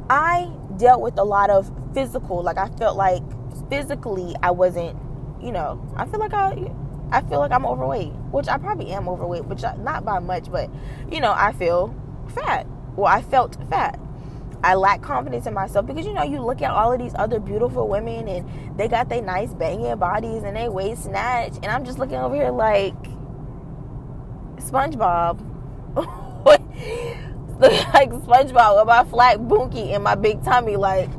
I 0.09 0.51
dealt 0.77 1.01
with 1.01 1.19
a 1.19 1.25
lot 1.25 1.51
of 1.51 1.71
physical, 1.95 2.43
like 2.43 2.59
I 2.59 2.69
felt 2.69 2.97
like 2.97 3.23
physically 3.69 4.35
I 4.43 4.51
wasn't, 4.51 4.99
you 5.43 5.53
know, 5.53 5.81
I 5.97 6.07
feel 6.07 6.21
like 6.21 6.35
I 6.35 6.71
I 7.11 7.23
feel 7.23 7.39
like 7.39 7.53
I'm 7.53 7.65
overweight, 7.65 8.13
which 8.33 8.49
I 8.49 8.59
probably 8.59 8.91
am 8.91 9.09
overweight, 9.09 9.45
which 9.45 9.63
not 9.63 10.05
by 10.05 10.19
much, 10.19 10.51
but 10.51 10.71
you 11.11 11.21
know, 11.21 11.33
I 11.33 11.53
feel 11.53 11.95
fat. 12.35 12.67
Well, 12.97 13.07
I 13.07 13.23
felt 13.23 13.57
fat. 13.69 13.99
I 14.63 14.75
lack 14.75 15.03
confidence 15.03 15.47
in 15.47 15.55
myself 15.55 15.87
because 15.87 16.07
you 16.07 16.13
know 16.13 16.23
you 16.23 16.41
look 16.41 16.63
at 16.63 16.71
all 16.71 16.93
of 16.93 16.99
these 16.99 17.15
other 17.17 17.39
beautiful 17.39 17.89
women 17.89 18.29
and 18.29 18.79
they 18.79 18.89
got 18.89 19.09
their 19.09 19.23
nice 19.23 19.53
banging 19.55 19.97
bodies 19.97 20.43
and 20.43 20.57
they 20.57 20.69
waist 20.69 21.05
snatch 21.05 21.55
and 21.57 21.67
I'm 21.67 21.85
just 21.85 21.99
looking 21.99 22.17
over 22.17 22.35
here 22.35 22.51
like 22.51 22.95
SpongeBob, 24.57 25.41
like 26.47 28.11
SpongeBob 28.11 28.79
with 28.79 28.87
my 28.87 29.05
flat 29.05 29.47
bunkie 29.47 29.93
and 29.93 30.03
my 30.03 30.15
big 30.15 30.43
tummy, 30.43 30.77
like 30.77 31.11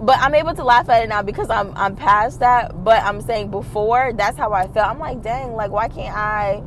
but 0.00 0.16
I'm 0.18 0.34
able 0.34 0.54
to 0.54 0.64
laugh 0.64 0.88
at 0.88 1.04
it 1.04 1.08
now 1.08 1.22
because 1.22 1.50
I'm 1.50 1.72
I'm 1.76 1.94
past 1.94 2.40
that. 2.40 2.82
But 2.82 3.02
I'm 3.02 3.20
saying 3.20 3.50
before, 3.50 4.12
that's 4.14 4.36
how 4.38 4.52
I 4.52 4.66
felt. 4.66 4.88
I'm 4.88 4.98
like, 4.98 5.22
dang, 5.22 5.52
like 5.52 5.70
why 5.70 5.88
can't 5.88 6.16
I 6.16 6.62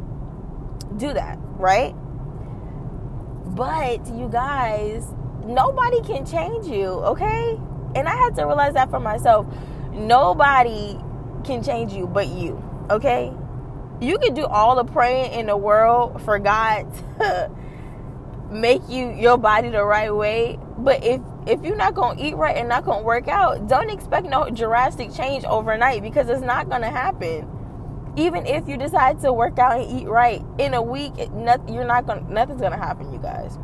do 0.97 1.13
that, 1.13 1.39
right? 1.57 1.95
But 3.55 4.05
you 4.07 4.29
guys, 4.31 5.07
nobody 5.45 6.01
can 6.01 6.25
change 6.25 6.67
you, 6.67 6.85
okay? 6.85 7.59
And 7.95 8.07
I 8.07 8.15
had 8.15 8.35
to 8.35 8.45
realize 8.45 8.73
that 8.73 8.89
for 8.89 8.99
myself. 8.99 9.45
Nobody 9.91 10.97
can 11.43 11.63
change 11.63 11.93
you 11.93 12.07
but 12.07 12.27
you, 12.27 12.61
okay? 12.89 13.31
You 14.01 14.17
can 14.17 14.33
do 14.33 14.45
all 14.45 14.75
the 14.75 14.83
praying 14.83 15.33
in 15.33 15.45
the 15.45 15.57
world 15.57 16.21
for 16.23 16.39
God 16.39 16.87
to 17.19 17.51
make 18.51 18.81
you 18.89 19.11
your 19.11 19.37
body 19.37 19.69
the 19.69 19.83
right 19.83 20.13
way, 20.13 20.59
but 20.77 21.03
if 21.03 21.21
if 21.45 21.61
you're 21.63 21.75
not 21.75 21.93
gonna 21.93 22.21
eat 22.21 22.35
right 22.35 22.55
and 22.55 22.69
not 22.69 22.85
gonna 22.85 23.03
work 23.03 23.27
out, 23.27 23.67
don't 23.67 23.89
expect 23.89 24.27
no 24.27 24.49
drastic 24.49 25.13
change 25.13 25.43
overnight 25.43 26.01
because 26.01 26.29
it's 26.29 26.41
not 26.41 26.69
gonna 26.69 26.89
happen. 26.89 27.49
Even 28.15 28.45
if 28.45 28.67
you 28.67 28.77
decide 28.77 29.19
to 29.21 29.33
work 29.33 29.57
out 29.59 29.79
and 29.79 29.99
eat 29.99 30.07
right 30.07 30.41
in 30.57 30.73
a 30.73 30.81
week, 30.81 31.13
you're 31.17 31.83
not 31.83 32.05
gonna 32.05 32.21
nothing's 32.29 32.61
gonna 32.61 32.77
happen, 32.77 33.11
you 33.11 33.19
guys. 33.19 33.57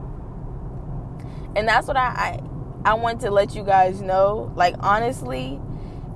And 1.56 1.68
that's 1.68 1.88
what 1.88 1.98
I, 1.98 2.08
I 2.08 2.40
I 2.86 2.94
want 2.94 3.22
to 3.22 3.32
let 3.32 3.56
you 3.56 3.64
guys 3.64 4.02
know. 4.02 4.52
Like 4.56 4.76
honestly, 4.80 5.60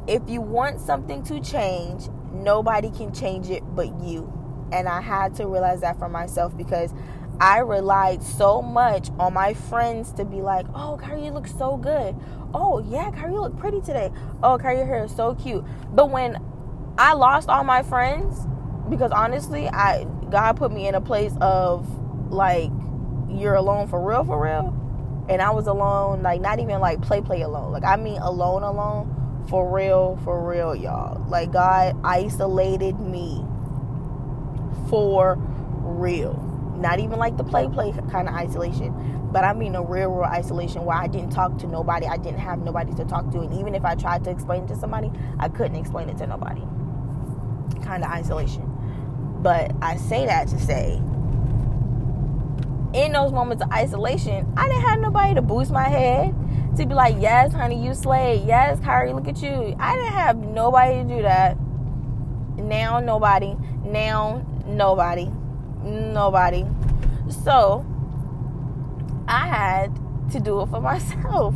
if 0.07 0.21
you 0.27 0.41
want 0.41 0.79
something 0.79 1.23
to 1.23 1.39
change, 1.39 2.07
nobody 2.31 2.89
can 2.89 3.13
change 3.13 3.49
it 3.49 3.63
but 3.75 3.99
you. 4.01 4.31
And 4.71 4.87
I 4.87 5.01
had 5.01 5.35
to 5.35 5.47
realize 5.47 5.81
that 5.81 5.99
for 5.99 6.09
myself 6.09 6.55
because 6.57 6.93
I 7.39 7.59
relied 7.59 8.23
so 8.23 8.61
much 8.61 9.09
on 9.19 9.33
my 9.33 9.53
friends 9.53 10.11
to 10.13 10.25
be 10.25 10.41
like, 10.41 10.65
oh, 10.75 10.97
Kyrie, 11.01 11.25
you 11.25 11.31
look 11.31 11.47
so 11.47 11.77
good. 11.77 12.15
Oh, 12.53 12.79
yeah, 12.87 13.11
Kyrie, 13.11 13.33
you 13.33 13.41
look 13.41 13.57
pretty 13.57 13.81
today. 13.81 14.11
Oh, 14.41 14.57
Kyrie, 14.57 14.77
your 14.77 14.85
hair 14.85 15.03
is 15.03 15.15
so 15.15 15.35
cute. 15.35 15.63
But 15.91 16.09
when 16.11 16.37
I 16.97 17.13
lost 17.13 17.49
all 17.49 17.63
my 17.63 17.81
friends, 17.83 18.47
because 18.89 19.11
honestly, 19.11 19.67
I 19.67 20.05
God 20.29 20.57
put 20.57 20.71
me 20.71 20.87
in 20.87 20.95
a 20.95 21.01
place 21.01 21.33
of 21.41 21.87
like, 22.31 22.71
you're 23.29 23.55
alone 23.55 23.87
for 23.87 24.01
real, 24.01 24.23
for 24.23 24.41
real. 24.43 24.82
And 25.29 25.41
I 25.41 25.51
was 25.51 25.67
alone, 25.67 26.21
like, 26.21 26.41
not 26.41 26.59
even 26.59 26.79
like 26.79 27.01
play, 27.01 27.21
play 27.21 27.41
alone. 27.41 27.71
Like, 27.71 27.85
I 27.85 27.95
mean, 27.95 28.17
alone, 28.17 28.63
alone, 28.63 29.45
for 29.49 29.73
real, 29.73 30.19
for 30.23 30.47
real, 30.47 30.75
y'all. 30.75 31.23
Like, 31.29 31.51
God 31.51 31.95
isolated 32.03 32.99
me 32.99 33.43
for 34.89 35.37
real 35.81 36.53
not 36.83 36.99
even 36.99 37.17
like 37.17 37.37
the 37.37 37.43
play 37.43 37.67
play 37.67 37.93
kind 38.11 38.27
of 38.27 38.35
isolation, 38.35 39.29
but 39.31 39.43
I 39.43 39.53
mean 39.53 39.75
a 39.75 39.81
real 39.81 40.09
real 40.09 40.23
isolation 40.23 40.85
where 40.85 40.97
I 40.97 41.07
didn't 41.07 41.31
talk 41.31 41.57
to 41.59 41.67
nobody. 41.67 42.05
I 42.05 42.17
didn't 42.17 42.39
have 42.39 42.59
nobody 42.59 42.93
to 42.95 43.05
talk 43.05 43.31
to, 43.31 43.39
and 43.39 43.53
even 43.53 43.73
if 43.73 43.85
I 43.85 43.95
tried 43.95 44.23
to 44.25 44.29
explain 44.29 44.65
it 44.65 44.67
to 44.67 44.75
somebody, 44.75 45.11
I 45.39 45.49
couldn't 45.49 45.75
explain 45.75 46.09
it 46.09 46.17
to 46.17 46.27
nobody. 46.27 46.61
Kind 47.83 48.03
of 48.03 48.11
isolation. 48.11 48.69
But 49.41 49.71
I 49.81 49.97
say 49.97 50.25
that 50.25 50.47
to 50.49 50.59
say, 50.59 51.01
in 52.93 53.11
those 53.11 53.31
moments 53.31 53.63
of 53.63 53.71
isolation, 53.71 54.51
I 54.57 54.67
didn't 54.67 54.83
have 54.83 54.99
nobody 54.99 55.35
to 55.35 55.41
boost 55.41 55.71
my 55.71 55.87
head 55.87 56.35
to 56.77 56.85
be 56.85 56.93
like, 56.93 57.15
yes, 57.19 57.53
honey, 57.53 57.83
you 57.83 57.93
slayed. 57.93 58.47
Yes, 58.47 58.79
Kyrie, 58.79 59.13
look 59.13 59.27
at 59.27 59.41
you. 59.41 59.75
I 59.79 59.95
didn't 59.95 60.13
have 60.13 60.37
nobody 60.37 61.03
to 61.03 61.03
do 61.03 61.21
that. 61.23 61.57
Now, 62.57 62.99
nobody. 62.99 63.55
Now, 63.83 64.45
nobody 64.65 65.29
nobody. 65.83 66.65
So 67.43 67.85
I 69.27 69.47
had 69.47 70.31
to 70.31 70.39
do 70.39 70.61
it 70.61 70.69
for 70.69 70.81
myself. 70.81 71.55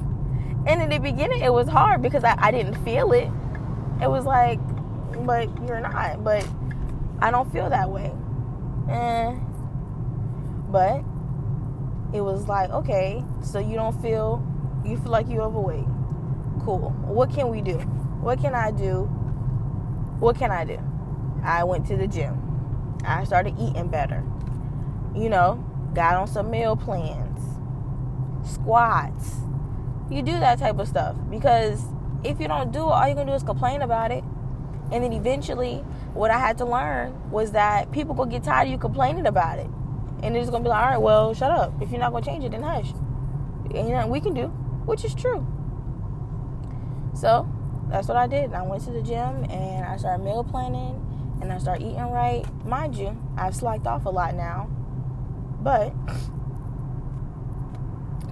And 0.66 0.82
in 0.82 0.90
the 0.90 1.00
beginning, 1.00 1.42
it 1.42 1.54
was 1.54 1.68
hard 1.68 2.02
because 2.02 2.24
I, 2.24 2.36
I 2.38 2.52
didn't 2.52 2.76
feel 2.84 3.12
it. 3.14 3.30
It 4.02 4.10
was 4.10 4.26
like, 4.26 4.60
but 5.26 5.50
you're 5.66 5.80
not. 5.80 6.24
But 6.24 6.48
I 7.20 7.32
don't 7.32 7.52
feel 7.52 7.70
that 7.70 7.90
way. 7.90 8.12
Eh. 8.90 9.36
But 10.70 11.04
it 12.14 12.22
was 12.22 12.48
like, 12.48 12.70
okay, 12.70 13.24
so 13.44 13.60
you 13.60 13.76
don't 13.76 14.00
feel, 14.02 14.46
you 14.86 14.98
feel 14.98 15.12
like 15.12 15.28
you're 15.30 15.42
overweight. 15.42 15.86
Cool. 16.64 16.92
What 17.06 17.34
can 17.34 17.50
we 17.50 17.62
do? 17.62 17.78
What 18.22 18.40
can 18.40 18.56
I 18.56 18.72
do? 18.72 19.04
What 20.20 20.38
can 20.38 20.52
I 20.52 20.66
do? 20.66 20.80
I 21.44 21.64
went 21.64 21.86
to 21.88 21.98
the 21.98 22.08
gym. 22.08 22.98
I 23.06 23.24
started 23.24 23.56
eating 23.60 23.88
better. 23.90 24.24
You 25.16 25.30
know, 25.30 25.64
got 25.94 26.16
on 26.16 26.28
some 26.28 26.50
meal 26.50 26.76
plans, 26.76 27.40
squats. 28.50 29.36
You 30.10 30.22
do 30.22 30.40
that 30.40 30.60
type 30.60 30.80
of 30.80 30.88
stuff 30.88 31.16
because 31.30 31.84
if 32.24 32.40
you 32.40 32.48
don't 32.48 32.72
do 32.72 32.80
it, 32.80 32.92
all 32.92 33.06
you're 33.06 33.16
gonna 33.16 33.32
do 33.32 33.36
is 33.36 33.44
complain 33.44 33.82
about 33.82 34.12
it. 34.12 34.24
And 34.92 35.04
then 35.04 35.12
eventually, 35.14 35.78
what 36.14 36.32
I 36.32 36.40
had 36.40 36.58
to 36.60 36.66
learn 36.66 37.30
was 37.30 37.52
that 37.52 37.92
people 37.92 38.16
gonna 38.16 38.32
get 38.32 38.44
tired 38.44 38.68
of 38.68 38.72
you 38.72 38.78
complaining 38.78 39.28
about 39.28 39.60
it, 39.60 39.70
and 40.24 40.36
they're 40.36 40.46
gonna 40.46 40.64
be 40.64 40.70
like, 40.70 40.84
"All 40.84 40.92
right, 40.92 41.02
well, 41.02 41.34
shut 41.34 41.52
up. 41.52 41.82
If 41.82 41.92
you're 41.92 42.00
not 42.00 42.12
gonna 42.12 42.26
change 42.26 42.44
it, 42.44 42.52
then 42.52 42.64
hush." 42.64 42.94
You 43.74 43.84
know, 43.84 44.08
we 44.08 44.20
can 44.20 44.34
do, 44.34 44.48
which 44.86 45.04
is 45.04 45.14
true. 45.14 45.46
So 47.14 47.48
that's 47.90 48.08
what 48.08 48.18
I 48.18 48.28
did. 48.28 48.54
I 48.54 48.62
went 48.62 48.84
to 48.84 48.92
the 48.92 49.02
gym 49.02 49.44
and 49.50 49.86
I 49.86 49.98
started 49.98 50.24
meal 50.24 50.44
planning 50.44 51.04
and 51.42 51.52
I 51.52 51.58
started 51.58 51.86
eating 51.86 52.00
right, 52.12 52.46
mind 52.66 52.96
you, 52.96 53.18
I've 53.38 53.56
slacked 53.56 53.88
off 53.88 54.06
a 54.06 54.10
lot 54.10 54.36
now. 54.36 54.70
But 55.62 55.94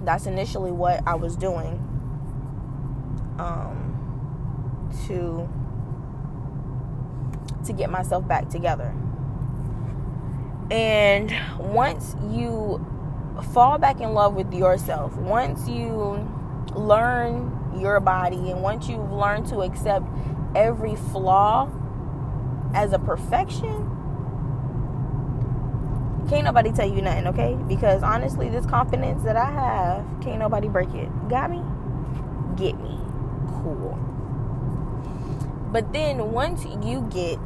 that's 0.02 0.26
initially 0.26 0.70
what 0.70 1.02
I 1.06 1.14
was 1.14 1.36
doing 1.36 1.82
um, 3.38 4.92
to 5.06 5.48
to 7.64 7.72
get 7.72 7.90
myself 7.90 8.26
back 8.26 8.48
together. 8.48 8.94
And 10.70 11.32
once 11.58 12.16
you 12.28 12.84
fall 13.52 13.78
back 13.78 14.00
in 14.00 14.12
love 14.12 14.34
with 14.34 14.52
yourself, 14.52 15.16
once 15.16 15.68
you 15.68 16.28
learn 16.74 17.52
your 17.78 18.00
body 18.00 18.50
and 18.50 18.62
once 18.62 18.88
you've 18.88 19.12
learned 19.12 19.46
to 19.48 19.60
accept 19.60 20.06
every 20.54 20.96
flaw 20.96 21.68
as 22.74 22.92
a 22.92 22.98
perfection, 22.98 23.92
can't 26.28 26.44
nobody 26.44 26.72
tell 26.72 26.88
you 26.88 27.00
nothing, 27.00 27.28
okay? 27.28 27.56
Because 27.68 28.02
honestly, 28.02 28.48
this 28.48 28.66
confidence 28.66 29.22
that 29.22 29.36
I 29.36 29.50
have, 29.50 30.04
can't 30.20 30.40
nobody 30.40 30.68
break 30.68 30.92
it. 30.94 31.08
Got 31.28 31.50
me? 31.50 31.62
Get 32.56 32.80
me. 32.80 32.98
Cool. 33.62 33.96
But 35.70 35.92
then 35.92 36.32
once 36.32 36.64
you 36.64 37.02
get 37.10 37.38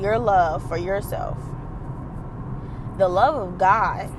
your 0.00 0.18
love 0.18 0.66
for 0.68 0.76
yourself, 0.76 1.38
the 2.98 3.08
love 3.08 3.34
of 3.34 3.58
God 3.58 4.10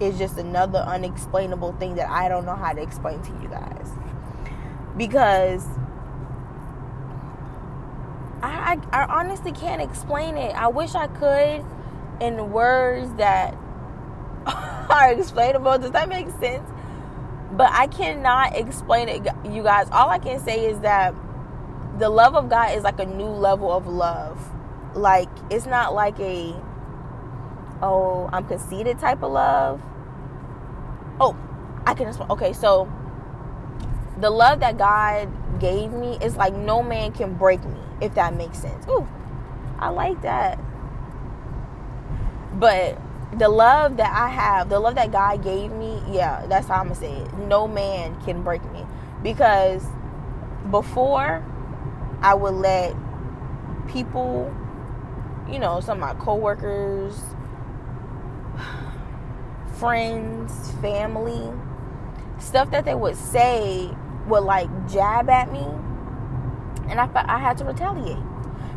is 0.00 0.18
just 0.18 0.38
another 0.38 0.78
unexplainable 0.78 1.72
thing 1.74 1.96
that 1.96 2.08
I 2.08 2.28
don't 2.28 2.46
know 2.46 2.56
how 2.56 2.72
to 2.72 2.80
explain 2.80 3.22
to 3.22 3.30
you 3.42 3.48
guys. 3.48 3.88
Because 4.96 5.66
I, 8.42 8.78
I, 8.92 9.02
I 9.02 9.20
honestly 9.20 9.52
can't 9.52 9.82
explain 9.82 10.36
it. 10.38 10.54
I 10.54 10.68
wish 10.68 10.94
I 10.94 11.06
could 11.08 11.64
in 12.20 12.50
words 12.50 13.12
that 13.14 13.54
are 14.46 15.12
explainable. 15.12 15.78
Does 15.78 15.90
that 15.92 16.08
make 16.08 16.28
sense? 16.40 16.68
But 17.52 17.70
I 17.72 17.86
cannot 17.88 18.56
explain 18.56 19.08
it, 19.08 19.26
you 19.44 19.62
guys. 19.62 19.88
All 19.90 20.08
I 20.08 20.18
can 20.18 20.40
say 20.40 20.66
is 20.66 20.80
that 20.80 21.14
the 21.98 22.08
love 22.08 22.34
of 22.34 22.48
God 22.48 22.76
is 22.76 22.84
like 22.84 23.00
a 23.00 23.06
new 23.06 23.28
level 23.28 23.70
of 23.72 23.86
love. 23.86 24.38
Like, 24.94 25.28
it's 25.50 25.66
not 25.66 25.94
like 25.94 26.18
a, 26.20 26.54
oh, 27.82 28.28
I'm 28.32 28.46
conceited 28.46 28.98
type 28.98 29.22
of 29.22 29.32
love. 29.32 29.80
Oh, 31.20 31.36
I 31.86 31.94
can 31.94 32.08
explain. 32.08 32.30
Okay, 32.30 32.52
so 32.52 32.90
the 34.18 34.30
love 34.30 34.60
that 34.60 34.78
God 34.78 35.28
gave 35.60 35.92
me 35.92 36.18
is 36.22 36.36
like 36.36 36.54
no 36.54 36.82
man 36.82 37.12
can 37.12 37.34
break 37.34 37.64
me 37.64 37.80
if 38.00 38.14
that 38.14 38.34
makes 38.34 38.58
sense. 38.58 38.86
Ooh, 38.88 39.06
I 39.78 39.88
like 39.88 40.22
that. 40.22 40.58
But 42.54 43.00
the 43.32 43.48
love 43.48 43.96
that 43.98 44.12
I 44.12 44.28
have, 44.28 44.68
the 44.68 44.80
love 44.80 44.96
that 44.96 45.12
God 45.12 45.42
gave 45.42 45.70
me, 45.70 46.02
yeah, 46.10 46.44
that's 46.46 46.68
how 46.68 46.80
I'm 46.80 46.88
gonna 46.88 46.96
say 46.96 47.12
it. 47.12 47.34
No 47.34 47.68
man 47.68 48.20
can 48.22 48.42
break 48.42 48.62
me. 48.72 48.84
Because 49.22 49.84
before 50.70 51.44
I 52.22 52.34
would 52.34 52.54
let 52.54 52.94
people, 53.88 54.54
you 55.50 55.58
know, 55.58 55.80
some 55.80 56.02
of 56.02 56.16
my 56.16 56.22
coworkers, 56.22 57.18
friends, 59.80 60.70
family, 60.82 61.50
stuff 62.38 62.70
that 62.70 62.84
they 62.84 62.94
would 62.94 63.16
say 63.16 63.90
would 64.28 64.44
like 64.44 64.68
jab 64.88 65.28
at 65.28 65.50
me 65.50 65.66
and 66.88 67.00
I, 67.00 67.08
I 67.14 67.38
had 67.38 67.56
to 67.58 67.64
retaliate. 67.64 68.22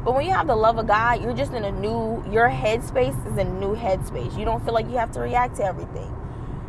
But 0.04 0.16
when 0.16 0.26
you 0.26 0.32
have 0.32 0.48
the 0.48 0.56
love 0.56 0.78
of 0.78 0.88
God, 0.88 1.22
you're 1.22 1.34
just 1.34 1.54
in 1.54 1.64
a 1.64 1.72
new, 1.72 2.24
your 2.30 2.50
headspace 2.50 3.32
is 3.32 3.38
a 3.38 3.44
new 3.44 3.76
headspace. 3.76 4.38
You 4.38 4.46
don't 4.46 4.64
feel 4.64 4.74
like 4.74 4.88
you 4.88 4.98
have 4.98 5.12
to 5.12 5.20
react 5.20 5.58
to 5.58 5.64
everything. 5.64 6.14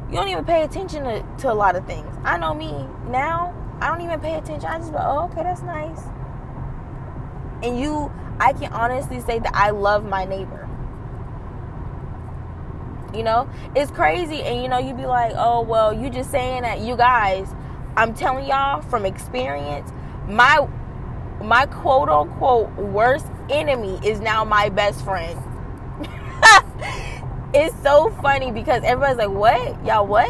You 0.09 0.17
don't 0.17 0.29
even 0.29 0.45
pay 0.45 0.63
attention 0.63 1.05
to, 1.05 1.27
to 1.39 1.53
a 1.53 1.55
lot 1.55 1.77
of 1.77 1.87
things. 1.87 2.07
I 2.25 2.39
know 2.39 2.55
me 2.55 2.87
now, 3.09 3.55
I 3.81 3.89
don't 3.89 4.01
even 4.03 4.21
pay 4.21 4.35
attention. 4.37 4.69
I 4.69 4.79
just 4.79 4.93
go, 4.93 4.99
oh, 5.01 5.25
okay, 5.31 5.43
that's 5.43 5.63
nice. 5.63 6.01
And 7.63 7.79
you, 7.79 8.13
I 8.39 8.53
can 8.53 8.73
honestly 8.73 9.21
say 9.21 9.39
that 9.41 9.55
I 9.55 9.71
love 9.71 10.05
my 10.05 10.25
neighbor. 10.25 10.64
You 13.15 13.23
know, 13.23 13.49
it's 13.75 13.91
crazy. 13.91 14.43
And 14.43 14.63
you 14.63 14.69
know, 14.69 14.79
you'd 14.79 14.97
be 14.97 15.07
like, 15.07 15.33
oh, 15.37 15.63
well, 15.63 15.93
you 15.93 16.11
just 16.11 16.31
saying 16.31 16.63
that. 16.63 16.81
You 16.81 16.97
guys, 16.97 17.49
I'm 17.97 18.15
telling 18.15 18.47
y'all 18.47 18.83
from 18.83 19.07
experience, 19.07 19.93
my 20.29 20.67
my 21.41 21.67
quote 21.67 22.09
unquote 22.09 22.75
worst 22.77 23.27
enemy 23.51 24.01
is 24.05 24.21
now 24.21 24.45
my 24.45 24.69
best 24.69 25.05
friend. 25.05 25.39
it's 27.55 27.75
so 27.83 28.11
funny 28.23 28.51
because 28.51 28.83
everybody's 28.85 29.19
like, 29.19 29.31
"What? 29.31 29.85
Y'all 29.85 30.07
what?" 30.07 30.29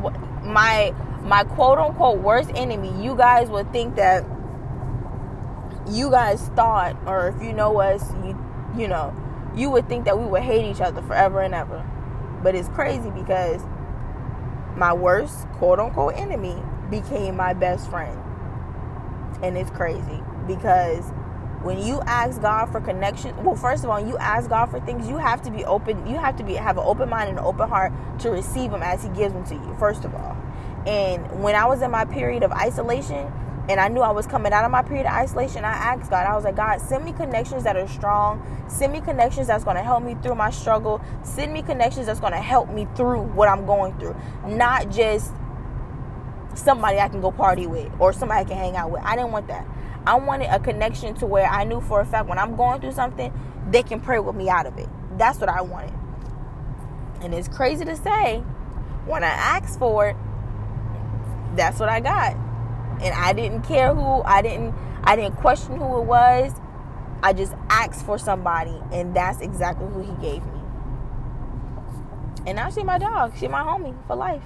what? 0.00 0.14
My 0.44 0.94
my 1.22 1.44
quote 1.44 1.78
unquote 1.78 2.20
worst 2.20 2.50
enemy. 2.54 2.92
You 3.02 3.16
guys 3.16 3.48
would 3.48 3.72
think 3.72 3.96
that 3.96 4.24
you 5.88 6.10
guys 6.10 6.48
thought, 6.56 6.96
or 7.06 7.28
if 7.28 7.42
you 7.42 7.52
know 7.52 7.80
us, 7.80 8.12
you 8.24 8.38
you 8.76 8.88
know, 8.88 9.14
you 9.54 9.70
would 9.70 9.88
think 9.88 10.04
that 10.06 10.18
we 10.18 10.24
would 10.24 10.42
hate 10.42 10.64
each 10.64 10.80
other 10.80 11.02
forever 11.02 11.40
and 11.40 11.54
ever. 11.54 11.84
But 12.42 12.54
it's 12.54 12.68
crazy 12.68 13.10
because 13.10 13.62
my 14.76 14.92
worst 14.92 15.48
quote 15.52 15.78
unquote 15.78 16.14
enemy 16.16 16.56
became 16.90 17.36
my 17.36 17.52
best 17.52 17.88
friend. 17.88 18.18
And 19.42 19.56
it's 19.56 19.70
crazy 19.70 20.22
because 20.46 21.04
when 21.62 21.78
you 21.78 22.00
ask 22.02 22.40
God 22.40 22.66
for 22.66 22.80
connection, 22.80 23.36
well, 23.44 23.54
first 23.54 23.84
of 23.84 23.90
all, 23.90 24.04
you 24.04 24.16
ask 24.18 24.48
God 24.50 24.66
for 24.66 24.80
things, 24.80 25.08
you 25.08 25.16
have 25.16 25.42
to 25.42 25.50
be 25.50 25.64
open. 25.64 26.06
You 26.06 26.16
have 26.16 26.36
to 26.36 26.44
be 26.44 26.54
have 26.54 26.76
an 26.76 26.84
open 26.84 27.08
mind 27.08 27.30
and 27.30 27.38
an 27.38 27.44
open 27.44 27.68
heart 27.68 27.92
to 28.20 28.30
receive 28.30 28.70
them 28.70 28.82
as 28.82 29.02
He 29.02 29.08
gives 29.10 29.32
them 29.32 29.44
to 29.46 29.54
you. 29.54 29.76
First 29.78 30.04
of 30.04 30.14
all, 30.14 30.36
and 30.86 31.42
when 31.42 31.54
I 31.54 31.66
was 31.66 31.82
in 31.82 31.90
my 31.90 32.04
period 32.04 32.42
of 32.42 32.52
isolation, 32.52 33.32
and 33.68 33.78
I 33.78 33.88
knew 33.88 34.00
I 34.00 34.10
was 34.10 34.26
coming 34.26 34.52
out 34.52 34.64
of 34.64 34.70
my 34.70 34.82
period 34.82 35.06
of 35.06 35.12
isolation, 35.12 35.64
I 35.64 35.72
asked 35.72 36.10
God, 36.10 36.26
I 36.26 36.34
was 36.34 36.44
like, 36.44 36.56
God, 36.56 36.80
send 36.80 37.04
me 37.04 37.12
connections 37.12 37.62
that 37.64 37.76
are 37.76 37.86
strong. 37.86 38.44
Send 38.68 38.92
me 38.92 39.00
connections 39.00 39.46
that's 39.46 39.62
going 39.62 39.76
to 39.76 39.82
help 39.82 40.02
me 40.02 40.16
through 40.22 40.34
my 40.34 40.50
struggle. 40.50 41.00
Send 41.22 41.52
me 41.52 41.62
connections 41.62 42.06
that's 42.06 42.20
going 42.20 42.32
to 42.32 42.40
help 42.40 42.70
me 42.70 42.88
through 42.96 43.22
what 43.22 43.48
I'm 43.48 43.64
going 43.64 43.96
through. 43.98 44.16
Not 44.46 44.90
just 44.90 45.32
somebody 46.54 46.98
I 46.98 47.08
can 47.08 47.20
go 47.20 47.30
party 47.30 47.66
with 47.66 47.90
or 47.98 48.12
somebody 48.12 48.40
I 48.40 48.44
can 48.44 48.56
hang 48.56 48.76
out 48.76 48.90
with. 48.90 49.02
I 49.04 49.14
didn't 49.14 49.32
want 49.32 49.46
that. 49.46 49.66
I 50.06 50.16
wanted 50.16 50.46
a 50.46 50.58
connection 50.58 51.14
to 51.16 51.26
where 51.26 51.46
I 51.46 51.62
knew 51.62 51.80
for 51.80 52.00
a 52.00 52.04
fact 52.04 52.28
when 52.28 52.38
I'm 52.38 52.56
going 52.56 52.80
through 52.80 52.92
something, 52.92 53.32
they 53.70 53.84
can 53.84 54.00
pray 54.00 54.18
with 54.18 54.34
me 54.34 54.48
out 54.48 54.66
of 54.66 54.76
it. 54.76 54.88
That's 55.16 55.38
what 55.38 55.48
I 55.48 55.60
wanted. 55.60 55.94
And 57.20 57.32
it's 57.32 57.46
crazy 57.46 57.84
to 57.84 57.94
say, 57.94 58.38
when 59.06 59.22
I 59.22 59.28
asked 59.28 59.78
for 59.78 60.08
it, 60.08 60.16
that's 61.54 61.78
what 61.78 61.88
I 61.88 62.00
got. 62.00 62.36
And 63.02 63.14
I 63.14 63.32
didn't 63.32 63.62
care 63.62 63.94
who, 63.94 64.22
I 64.22 64.42
didn't 64.42 64.74
I 65.04 65.16
didn't 65.16 65.36
question 65.36 65.76
who 65.76 66.00
it 66.00 66.04
was. 66.04 66.52
I 67.22 67.32
just 67.32 67.54
asked 67.68 68.04
for 68.04 68.18
somebody 68.18 68.76
and 68.92 69.14
that's 69.14 69.40
exactly 69.40 69.86
who 69.88 70.02
he 70.02 70.12
gave 70.20 70.44
me. 70.44 70.60
And 72.46 72.56
now 72.56 72.70
she's 72.70 72.84
my 72.84 72.98
dog. 72.98 73.36
She's 73.36 73.48
my 73.48 73.62
homie 73.62 73.96
for 74.06 74.16
life. 74.16 74.42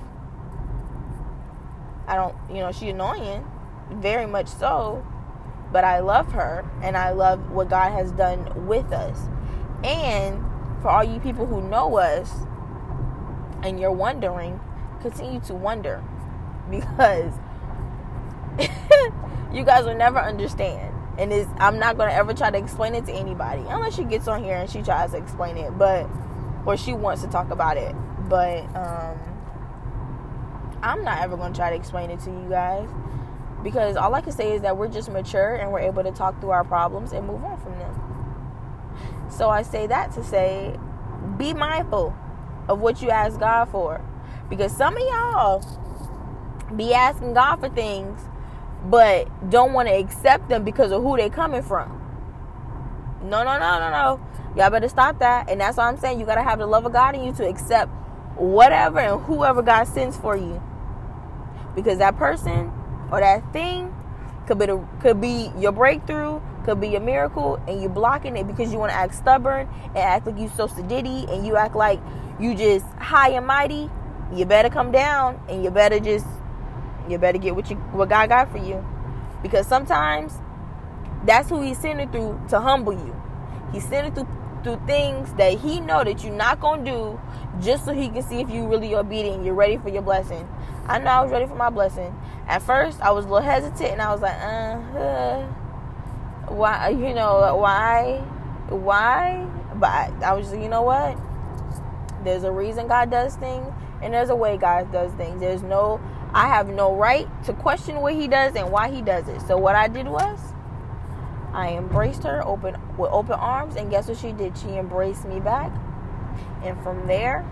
I 2.07 2.15
don't, 2.17 2.37
you 2.49 2.59
know, 2.59 2.71
she's 2.73 2.91
annoying, 2.91 3.45
very 3.91 4.27
much 4.27 4.47
so 4.47 5.05
but 5.73 5.85
I 5.85 6.01
love 6.01 6.33
her 6.33 6.65
and 6.83 6.97
I 6.97 7.11
love 7.11 7.51
what 7.51 7.69
God 7.69 7.93
has 7.93 8.13
done 8.13 8.67
with 8.67 8.93
us. 8.93 9.29
And 9.85 10.45
for 10.81 10.89
all 10.89 11.05
you 11.05 11.21
people 11.21 11.47
who 11.47 11.61
know 11.69 11.99
us 11.99 12.33
and 13.63 13.81
you're 13.81 13.93
wondering, 13.93 14.61
continue 15.01 15.41
to 15.41 15.55
wonder 15.55 16.03
because 16.71 17.33
you 19.57 19.65
guys 19.65 19.85
will 19.85 19.97
never 19.97 20.19
understand. 20.19 20.93
And 21.19 21.33
is 21.33 21.47
I'm 21.59 21.79
not 21.79 21.97
gonna 21.97 22.13
ever 22.13 22.35
try 22.35 22.51
to 22.51 22.59
explain 22.59 22.95
it 22.95 23.07
to 23.07 23.13
anybody 23.13 23.63
unless 23.69 23.97
she 23.97 24.05
gets 24.05 24.29
on 24.29 24.45
here 24.45 24.57
and 24.57 24.69
she 24.69 24.83
tries 24.83 25.13
to 25.13 25.17
explain 25.17 25.57
it, 25.57 25.77
but 25.79 26.07
or 26.67 26.77
she 26.77 26.93
wants 26.93 27.23
to 27.23 27.29
talk 27.29 27.51
about 27.51 27.79
it. 27.79 27.95
But 28.29 28.65
um 28.77 29.19
I'm 30.83 31.03
not 31.03 31.23
ever 31.23 31.37
gonna 31.37 31.55
try 31.55 31.71
to 31.71 31.77
explain 31.77 32.11
it 32.11 32.21
to 32.21 32.31
you 32.31 32.47
guys 32.51 32.89
because 33.63 33.97
all 33.97 34.15
I 34.15 34.21
can 34.21 34.33
say 34.33 34.55
is 34.55 34.63
that 34.63 34.77
we're 34.77 34.89
just 34.89 35.11
mature 35.11 35.55
and 35.55 35.73
we're 35.73 35.81
able 35.81 36.03
to 36.03 36.13
talk 36.13 36.39
through 36.41 36.51
our 36.51 36.65
problems 36.65 37.13
and 37.13 37.27
move 37.27 37.43
on 37.43 37.59
from 37.61 37.79
them. 37.79 39.27
So 39.31 39.49
I 39.49 39.63
say 39.63 39.87
that 39.87 40.13
to 40.13 40.23
say 40.23 40.79
be 41.39 41.55
mindful 41.55 42.15
of 42.69 42.81
what 42.81 43.01
you 43.01 43.11
ask 43.11 43.41
God 43.41 43.67
for. 43.71 44.03
Because 44.51 44.77
some 44.77 44.97
of 44.97 45.03
y'all 45.03 45.65
be 46.77 46.93
asking 46.93 47.35
God 47.35 47.57
for 47.57 47.69
things 47.71 48.21
but 48.85 49.51
don't 49.51 49.73
want 49.73 49.89
to 49.89 49.95
accept 49.95 50.49
them 50.49 50.65
because 50.65 50.93
of 50.93 51.03
who 51.03 51.17
they 51.17 51.31
coming 51.31 51.63
from. 51.63 52.03
No, 53.23 53.43
no, 53.43 53.59
no, 53.59 53.81
no, 53.81 53.91
no. 53.91 54.21
Y'all 54.57 54.71
better 54.71 54.89
stop 54.89 55.19
that. 55.19 55.51
And 55.51 55.61
that's 55.61 55.77
what 55.77 55.85
I'm 55.85 55.99
saying. 55.99 56.21
You 56.21 56.27
got 56.27 56.37
to 56.37 56.43
have 56.43 56.59
the 56.59 56.67
love 56.67 56.87
of 56.87 56.93
God 56.93 57.15
in 57.15 57.25
you 57.25 57.33
to 57.35 57.47
accept 57.47 57.91
whatever 58.37 59.01
and 59.01 59.23
whoever 59.25 59.63
God 59.63 59.85
sends 59.85 60.17
for 60.17 60.37
you. 60.37 60.63
Because 61.75 61.99
that 61.99 62.17
person 62.17 62.73
or 63.11 63.21
that 63.21 63.53
thing 63.53 63.95
could 64.47 64.59
be 64.59 64.67
the, 64.67 64.85
could 65.01 65.21
be 65.21 65.51
your 65.59 65.73
breakthrough, 65.73 66.41
could 66.65 66.81
be 66.81 66.95
a 66.95 67.01
miracle, 67.01 67.61
and 67.67 67.81
you're 67.81 67.91
blocking 67.91 68.37
it 68.37 68.47
because 68.47 68.73
you 68.73 68.79
want 68.79 68.91
to 68.91 68.97
act 68.97 69.15
stubborn 69.15 69.69
and 69.89 69.99
act 69.99 70.27
like 70.27 70.39
you 70.39 70.49
so 70.49 70.69
sedity 70.69 71.31
and 71.33 71.47
you 71.47 71.57
act 71.57 71.75
like 71.75 72.01
you 72.39 72.55
just 72.55 72.87
high 72.99 73.31
and 73.31 73.47
mighty. 73.47 73.91
You 74.33 74.45
better 74.45 74.71
come 74.71 74.91
down 74.91 75.41
and 75.49 75.63
you 75.63 75.71
better 75.71 76.01
just 76.01 76.27
you 77.09 77.19
better 77.19 77.39
get 77.39 77.55
what 77.55 77.71
you 77.71 77.77
what 77.77 78.09
God 78.09 78.29
got 78.29 78.51
for 78.51 78.59
you, 78.59 78.85
because 79.43 79.67
sometimes 79.67 80.41
that's 81.25 81.49
who 81.49 81.61
He's 81.63 81.79
sending 81.79 82.11
through 82.11 82.41
to 82.49 82.61
humble 82.61 82.93
you. 82.93 83.15
He's 83.73 83.85
sending 83.87 84.15
through 84.15 84.29
through 84.63 84.81
things 84.87 85.33
that 85.35 85.59
He 85.59 85.81
know 85.81 86.03
that 86.03 86.25
you're 86.25 86.35
not 86.35 86.61
gonna 86.61 86.85
do, 86.85 87.21
just 87.61 87.85
so 87.85 87.93
He 87.93 88.09
can 88.09 88.23
see 88.23 88.41
if 88.41 88.51
you 88.51 88.67
really 88.67 88.95
obedient, 88.95 89.45
you're 89.45 89.55
ready 89.55 89.77
for 89.77 89.89
your 89.89 90.03
blessing. 90.03 90.49
I 90.87 90.99
know 90.99 91.11
I 91.11 91.23
was 91.23 91.33
ready 91.33 91.47
for 91.47 91.55
my 91.55 91.71
blessing. 91.71 92.15
At 92.47 92.63
first, 92.63 93.01
I 93.01 93.11
was 93.11 93.25
a 93.25 93.29
little 93.29 93.49
hesitant, 93.49 93.93
and 93.93 94.03
I 94.03 94.13
was 94.13 94.21
like, 94.21 94.37
uh, 94.41 94.99
uh 94.99 95.47
why? 96.49 96.91
You 96.91 97.13
know, 97.15 97.57
why? 97.57 98.19
Why? 98.69 99.49
But 99.75 100.13
I 100.23 100.33
was, 100.33 100.53
like, 100.53 100.63
you 100.63 100.69
know 100.69 100.83
what? 100.83 101.19
There's 102.25 102.45
a 102.45 102.53
reason 102.53 102.89
God 102.89 103.11
does 103.11 103.37
things, 103.37 103.67
and 104.03 104.15
there's 104.15 104.31
a 104.31 104.37
way 104.37 104.57
God 104.57 104.93
does 104.93 105.13
things. 105.13 105.41
There's 105.41 105.63
no, 105.63 106.01
I 106.33 106.49
have 106.49 106.69
no 106.69 106.95
right 106.95 107.27
to 107.45 107.53
question 107.53 107.97
what 107.97 108.15
He 108.15 108.29
does 108.29 108.55
and 108.55 108.71
why 108.71 108.91
He 108.91 109.03
does 109.03 109.29
it. 109.29 109.41
So 109.43 109.57
what 109.57 109.77
I 109.77 109.89
did 109.89 110.07
was, 110.07 110.39
I 111.53 111.71
embraced 111.71 112.23
her 112.25 112.47
open 112.47 112.77
with 112.99 113.11
open 113.11 113.33
arms, 113.33 113.77
and 113.77 113.91
guess 113.91 114.09
what 114.09 114.19
she 114.19 114.33
did? 114.33 114.57
She 114.59 114.69
embraced 114.69 115.25
me 115.25 115.41
back, 115.41 115.73
and 116.63 116.81
from 116.83 117.07
there, 117.07 117.45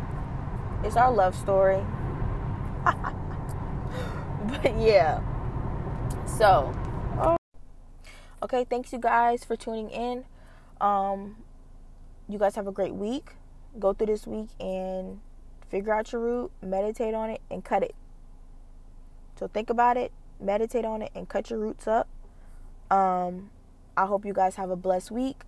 it's 0.82 0.96
our 0.96 1.10
love 1.10 1.34
story. 1.34 1.82
but 2.84 4.78
yeah. 4.78 5.22
So, 6.26 6.74
okay, 8.42 8.64
thanks 8.68 8.92
you 8.92 8.98
guys 8.98 9.44
for 9.44 9.56
tuning 9.56 9.88
in. 9.90 10.24
Um, 10.80 11.36
you 12.28 12.38
guys 12.38 12.56
have 12.56 12.66
a 12.66 12.72
great 12.72 12.94
week. 12.94 13.30
Go 13.78 13.92
through 13.92 14.08
this 14.08 14.26
week 14.26 14.48
and 14.60 15.20
figure 15.70 15.94
out 15.94 16.12
your 16.12 16.20
root, 16.20 16.50
meditate 16.62 17.14
on 17.14 17.30
it, 17.30 17.40
and 17.50 17.64
cut 17.64 17.82
it. 17.82 17.94
So 19.36 19.48
think 19.48 19.70
about 19.70 19.96
it, 19.96 20.12
meditate 20.40 20.84
on 20.84 21.02
it, 21.02 21.10
and 21.14 21.28
cut 21.28 21.50
your 21.50 21.58
roots 21.58 21.86
up. 21.86 22.08
Um, 22.90 23.50
I 23.96 24.06
hope 24.06 24.24
you 24.24 24.32
guys 24.32 24.56
have 24.56 24.70
a 24.70 24.76
blessed 24.76 25.10
week. 25.10 25.42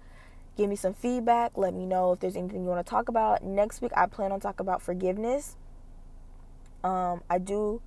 Give 0.56 0.68
me 0.70 0.76
some 0.76 0.94
feedback. 0.94 1.52
Let 1.56 1.74
me 1.74 1.86
know 1.86 2.12
if 2.12 2.20
there's 2.20 2.36
anything 2.36 2.62
you 2.62 2.68
want 2.68 2.84
to 2.84 2.90
talk 2.90 3.08
about. 3.08 3.44
Next 3.44 3.82
week, 3.82 3.92
I 3.96 4.06
plan 4.06 4.32
on 4.32 4.40
talking 4.40 4.64
about 4.64 4.80
forgiveness. 4.82 5.56
Um, 6.82 7.22
I 7.28 7.38
do 7.38 7.82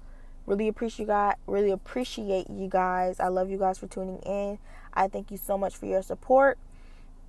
really 0.50 0.68
appreciate 0.68 1.06
you 1.06 1.08
guys 1.08 1.36
really 1.46 1.70
appreciate 1.70 2.50
you 2.50 2.68
guys 2.68 3.20
i 3.20 3.28
love 3.28 3.52
you 3.52 3.58
guys 3.58 3.78
for 3.78 3.86
tuning 3.86 4.18
in 4.26 4.58
i 4.96 5.08
thank 5.08 5.30
you 5.30 5.38
so 5.38 5.58
much 5.58 5.76
for 5.76 5.86
your 5.86 6.02
support 6.02 6.58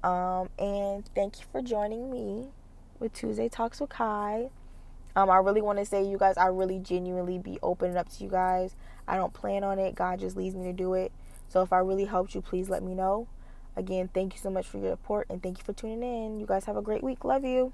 um, 0.03 0.49
and 0.59 1.05
thank 1.15 1.39
you 1.39 1.45
for 1.53 1.61
joining 1.61 2.11
me 2.11 2.49
with 2.99 3.13
tuesday 3.13 3.49
talks 3.49 3.79
with 3.79 3.91
kai 3.91 4.49
um, 5.17 5.31
i 5.31 5.37
really 5.37 5.63
want 5.63 5.79
to 5.79 5.85
say 5.85 6.03
you 6.03 6.19
guys 6.19 6.37
i 6.37 6.47
really 6.47 6.79
genuinely 6.79 7.39
be 7.39 7.59
opening 7.63 7.97
up 7.97 8.09
to 8.09 8.25
you 8.25 8.31
guys. 8.31 8.75
I 9.09 9.17
don't 9.17 9.33
plan 9.33 9.65
on 9.65 9.81
it. 9.81 9.97
God 9.97 10.21
just 10.21 10.37
leads 10.37 10.55
me 10.55 10.65
to 10.67 10.73
do 10.73 10.95
it. 10.95 11.11
So 11.49 11.63
if 11.63 11.73
i 11.73 11.79
really 11.79 12.05
helped 12.05 12.35
you 12.35 12.41
please 12.41 12.69
let 12.69 12.83
me 12.83 12.95
know. 12.95 13.27
Again 13.77 14.09
thank 14.13 14.35
you 14.35 14.41
so 14.41 14.51
much 14.51 14.67
for 14.67 14.79
your 14.79 14.93
support 14.93 15.27
and 15.29 15.43
thank 15.43 15.59
you 15.59 15.65
for 15.65 15.73
tuning 15.73 16.03
in. 16.03 16.41
You 16.41 16.47
guys 16.47 16.65
have 16.67 16.77
a 16.77 16.83
great 16.83 17.03
week. 17.03 17.25
Love 17.25 17.45
you 17.45 17.73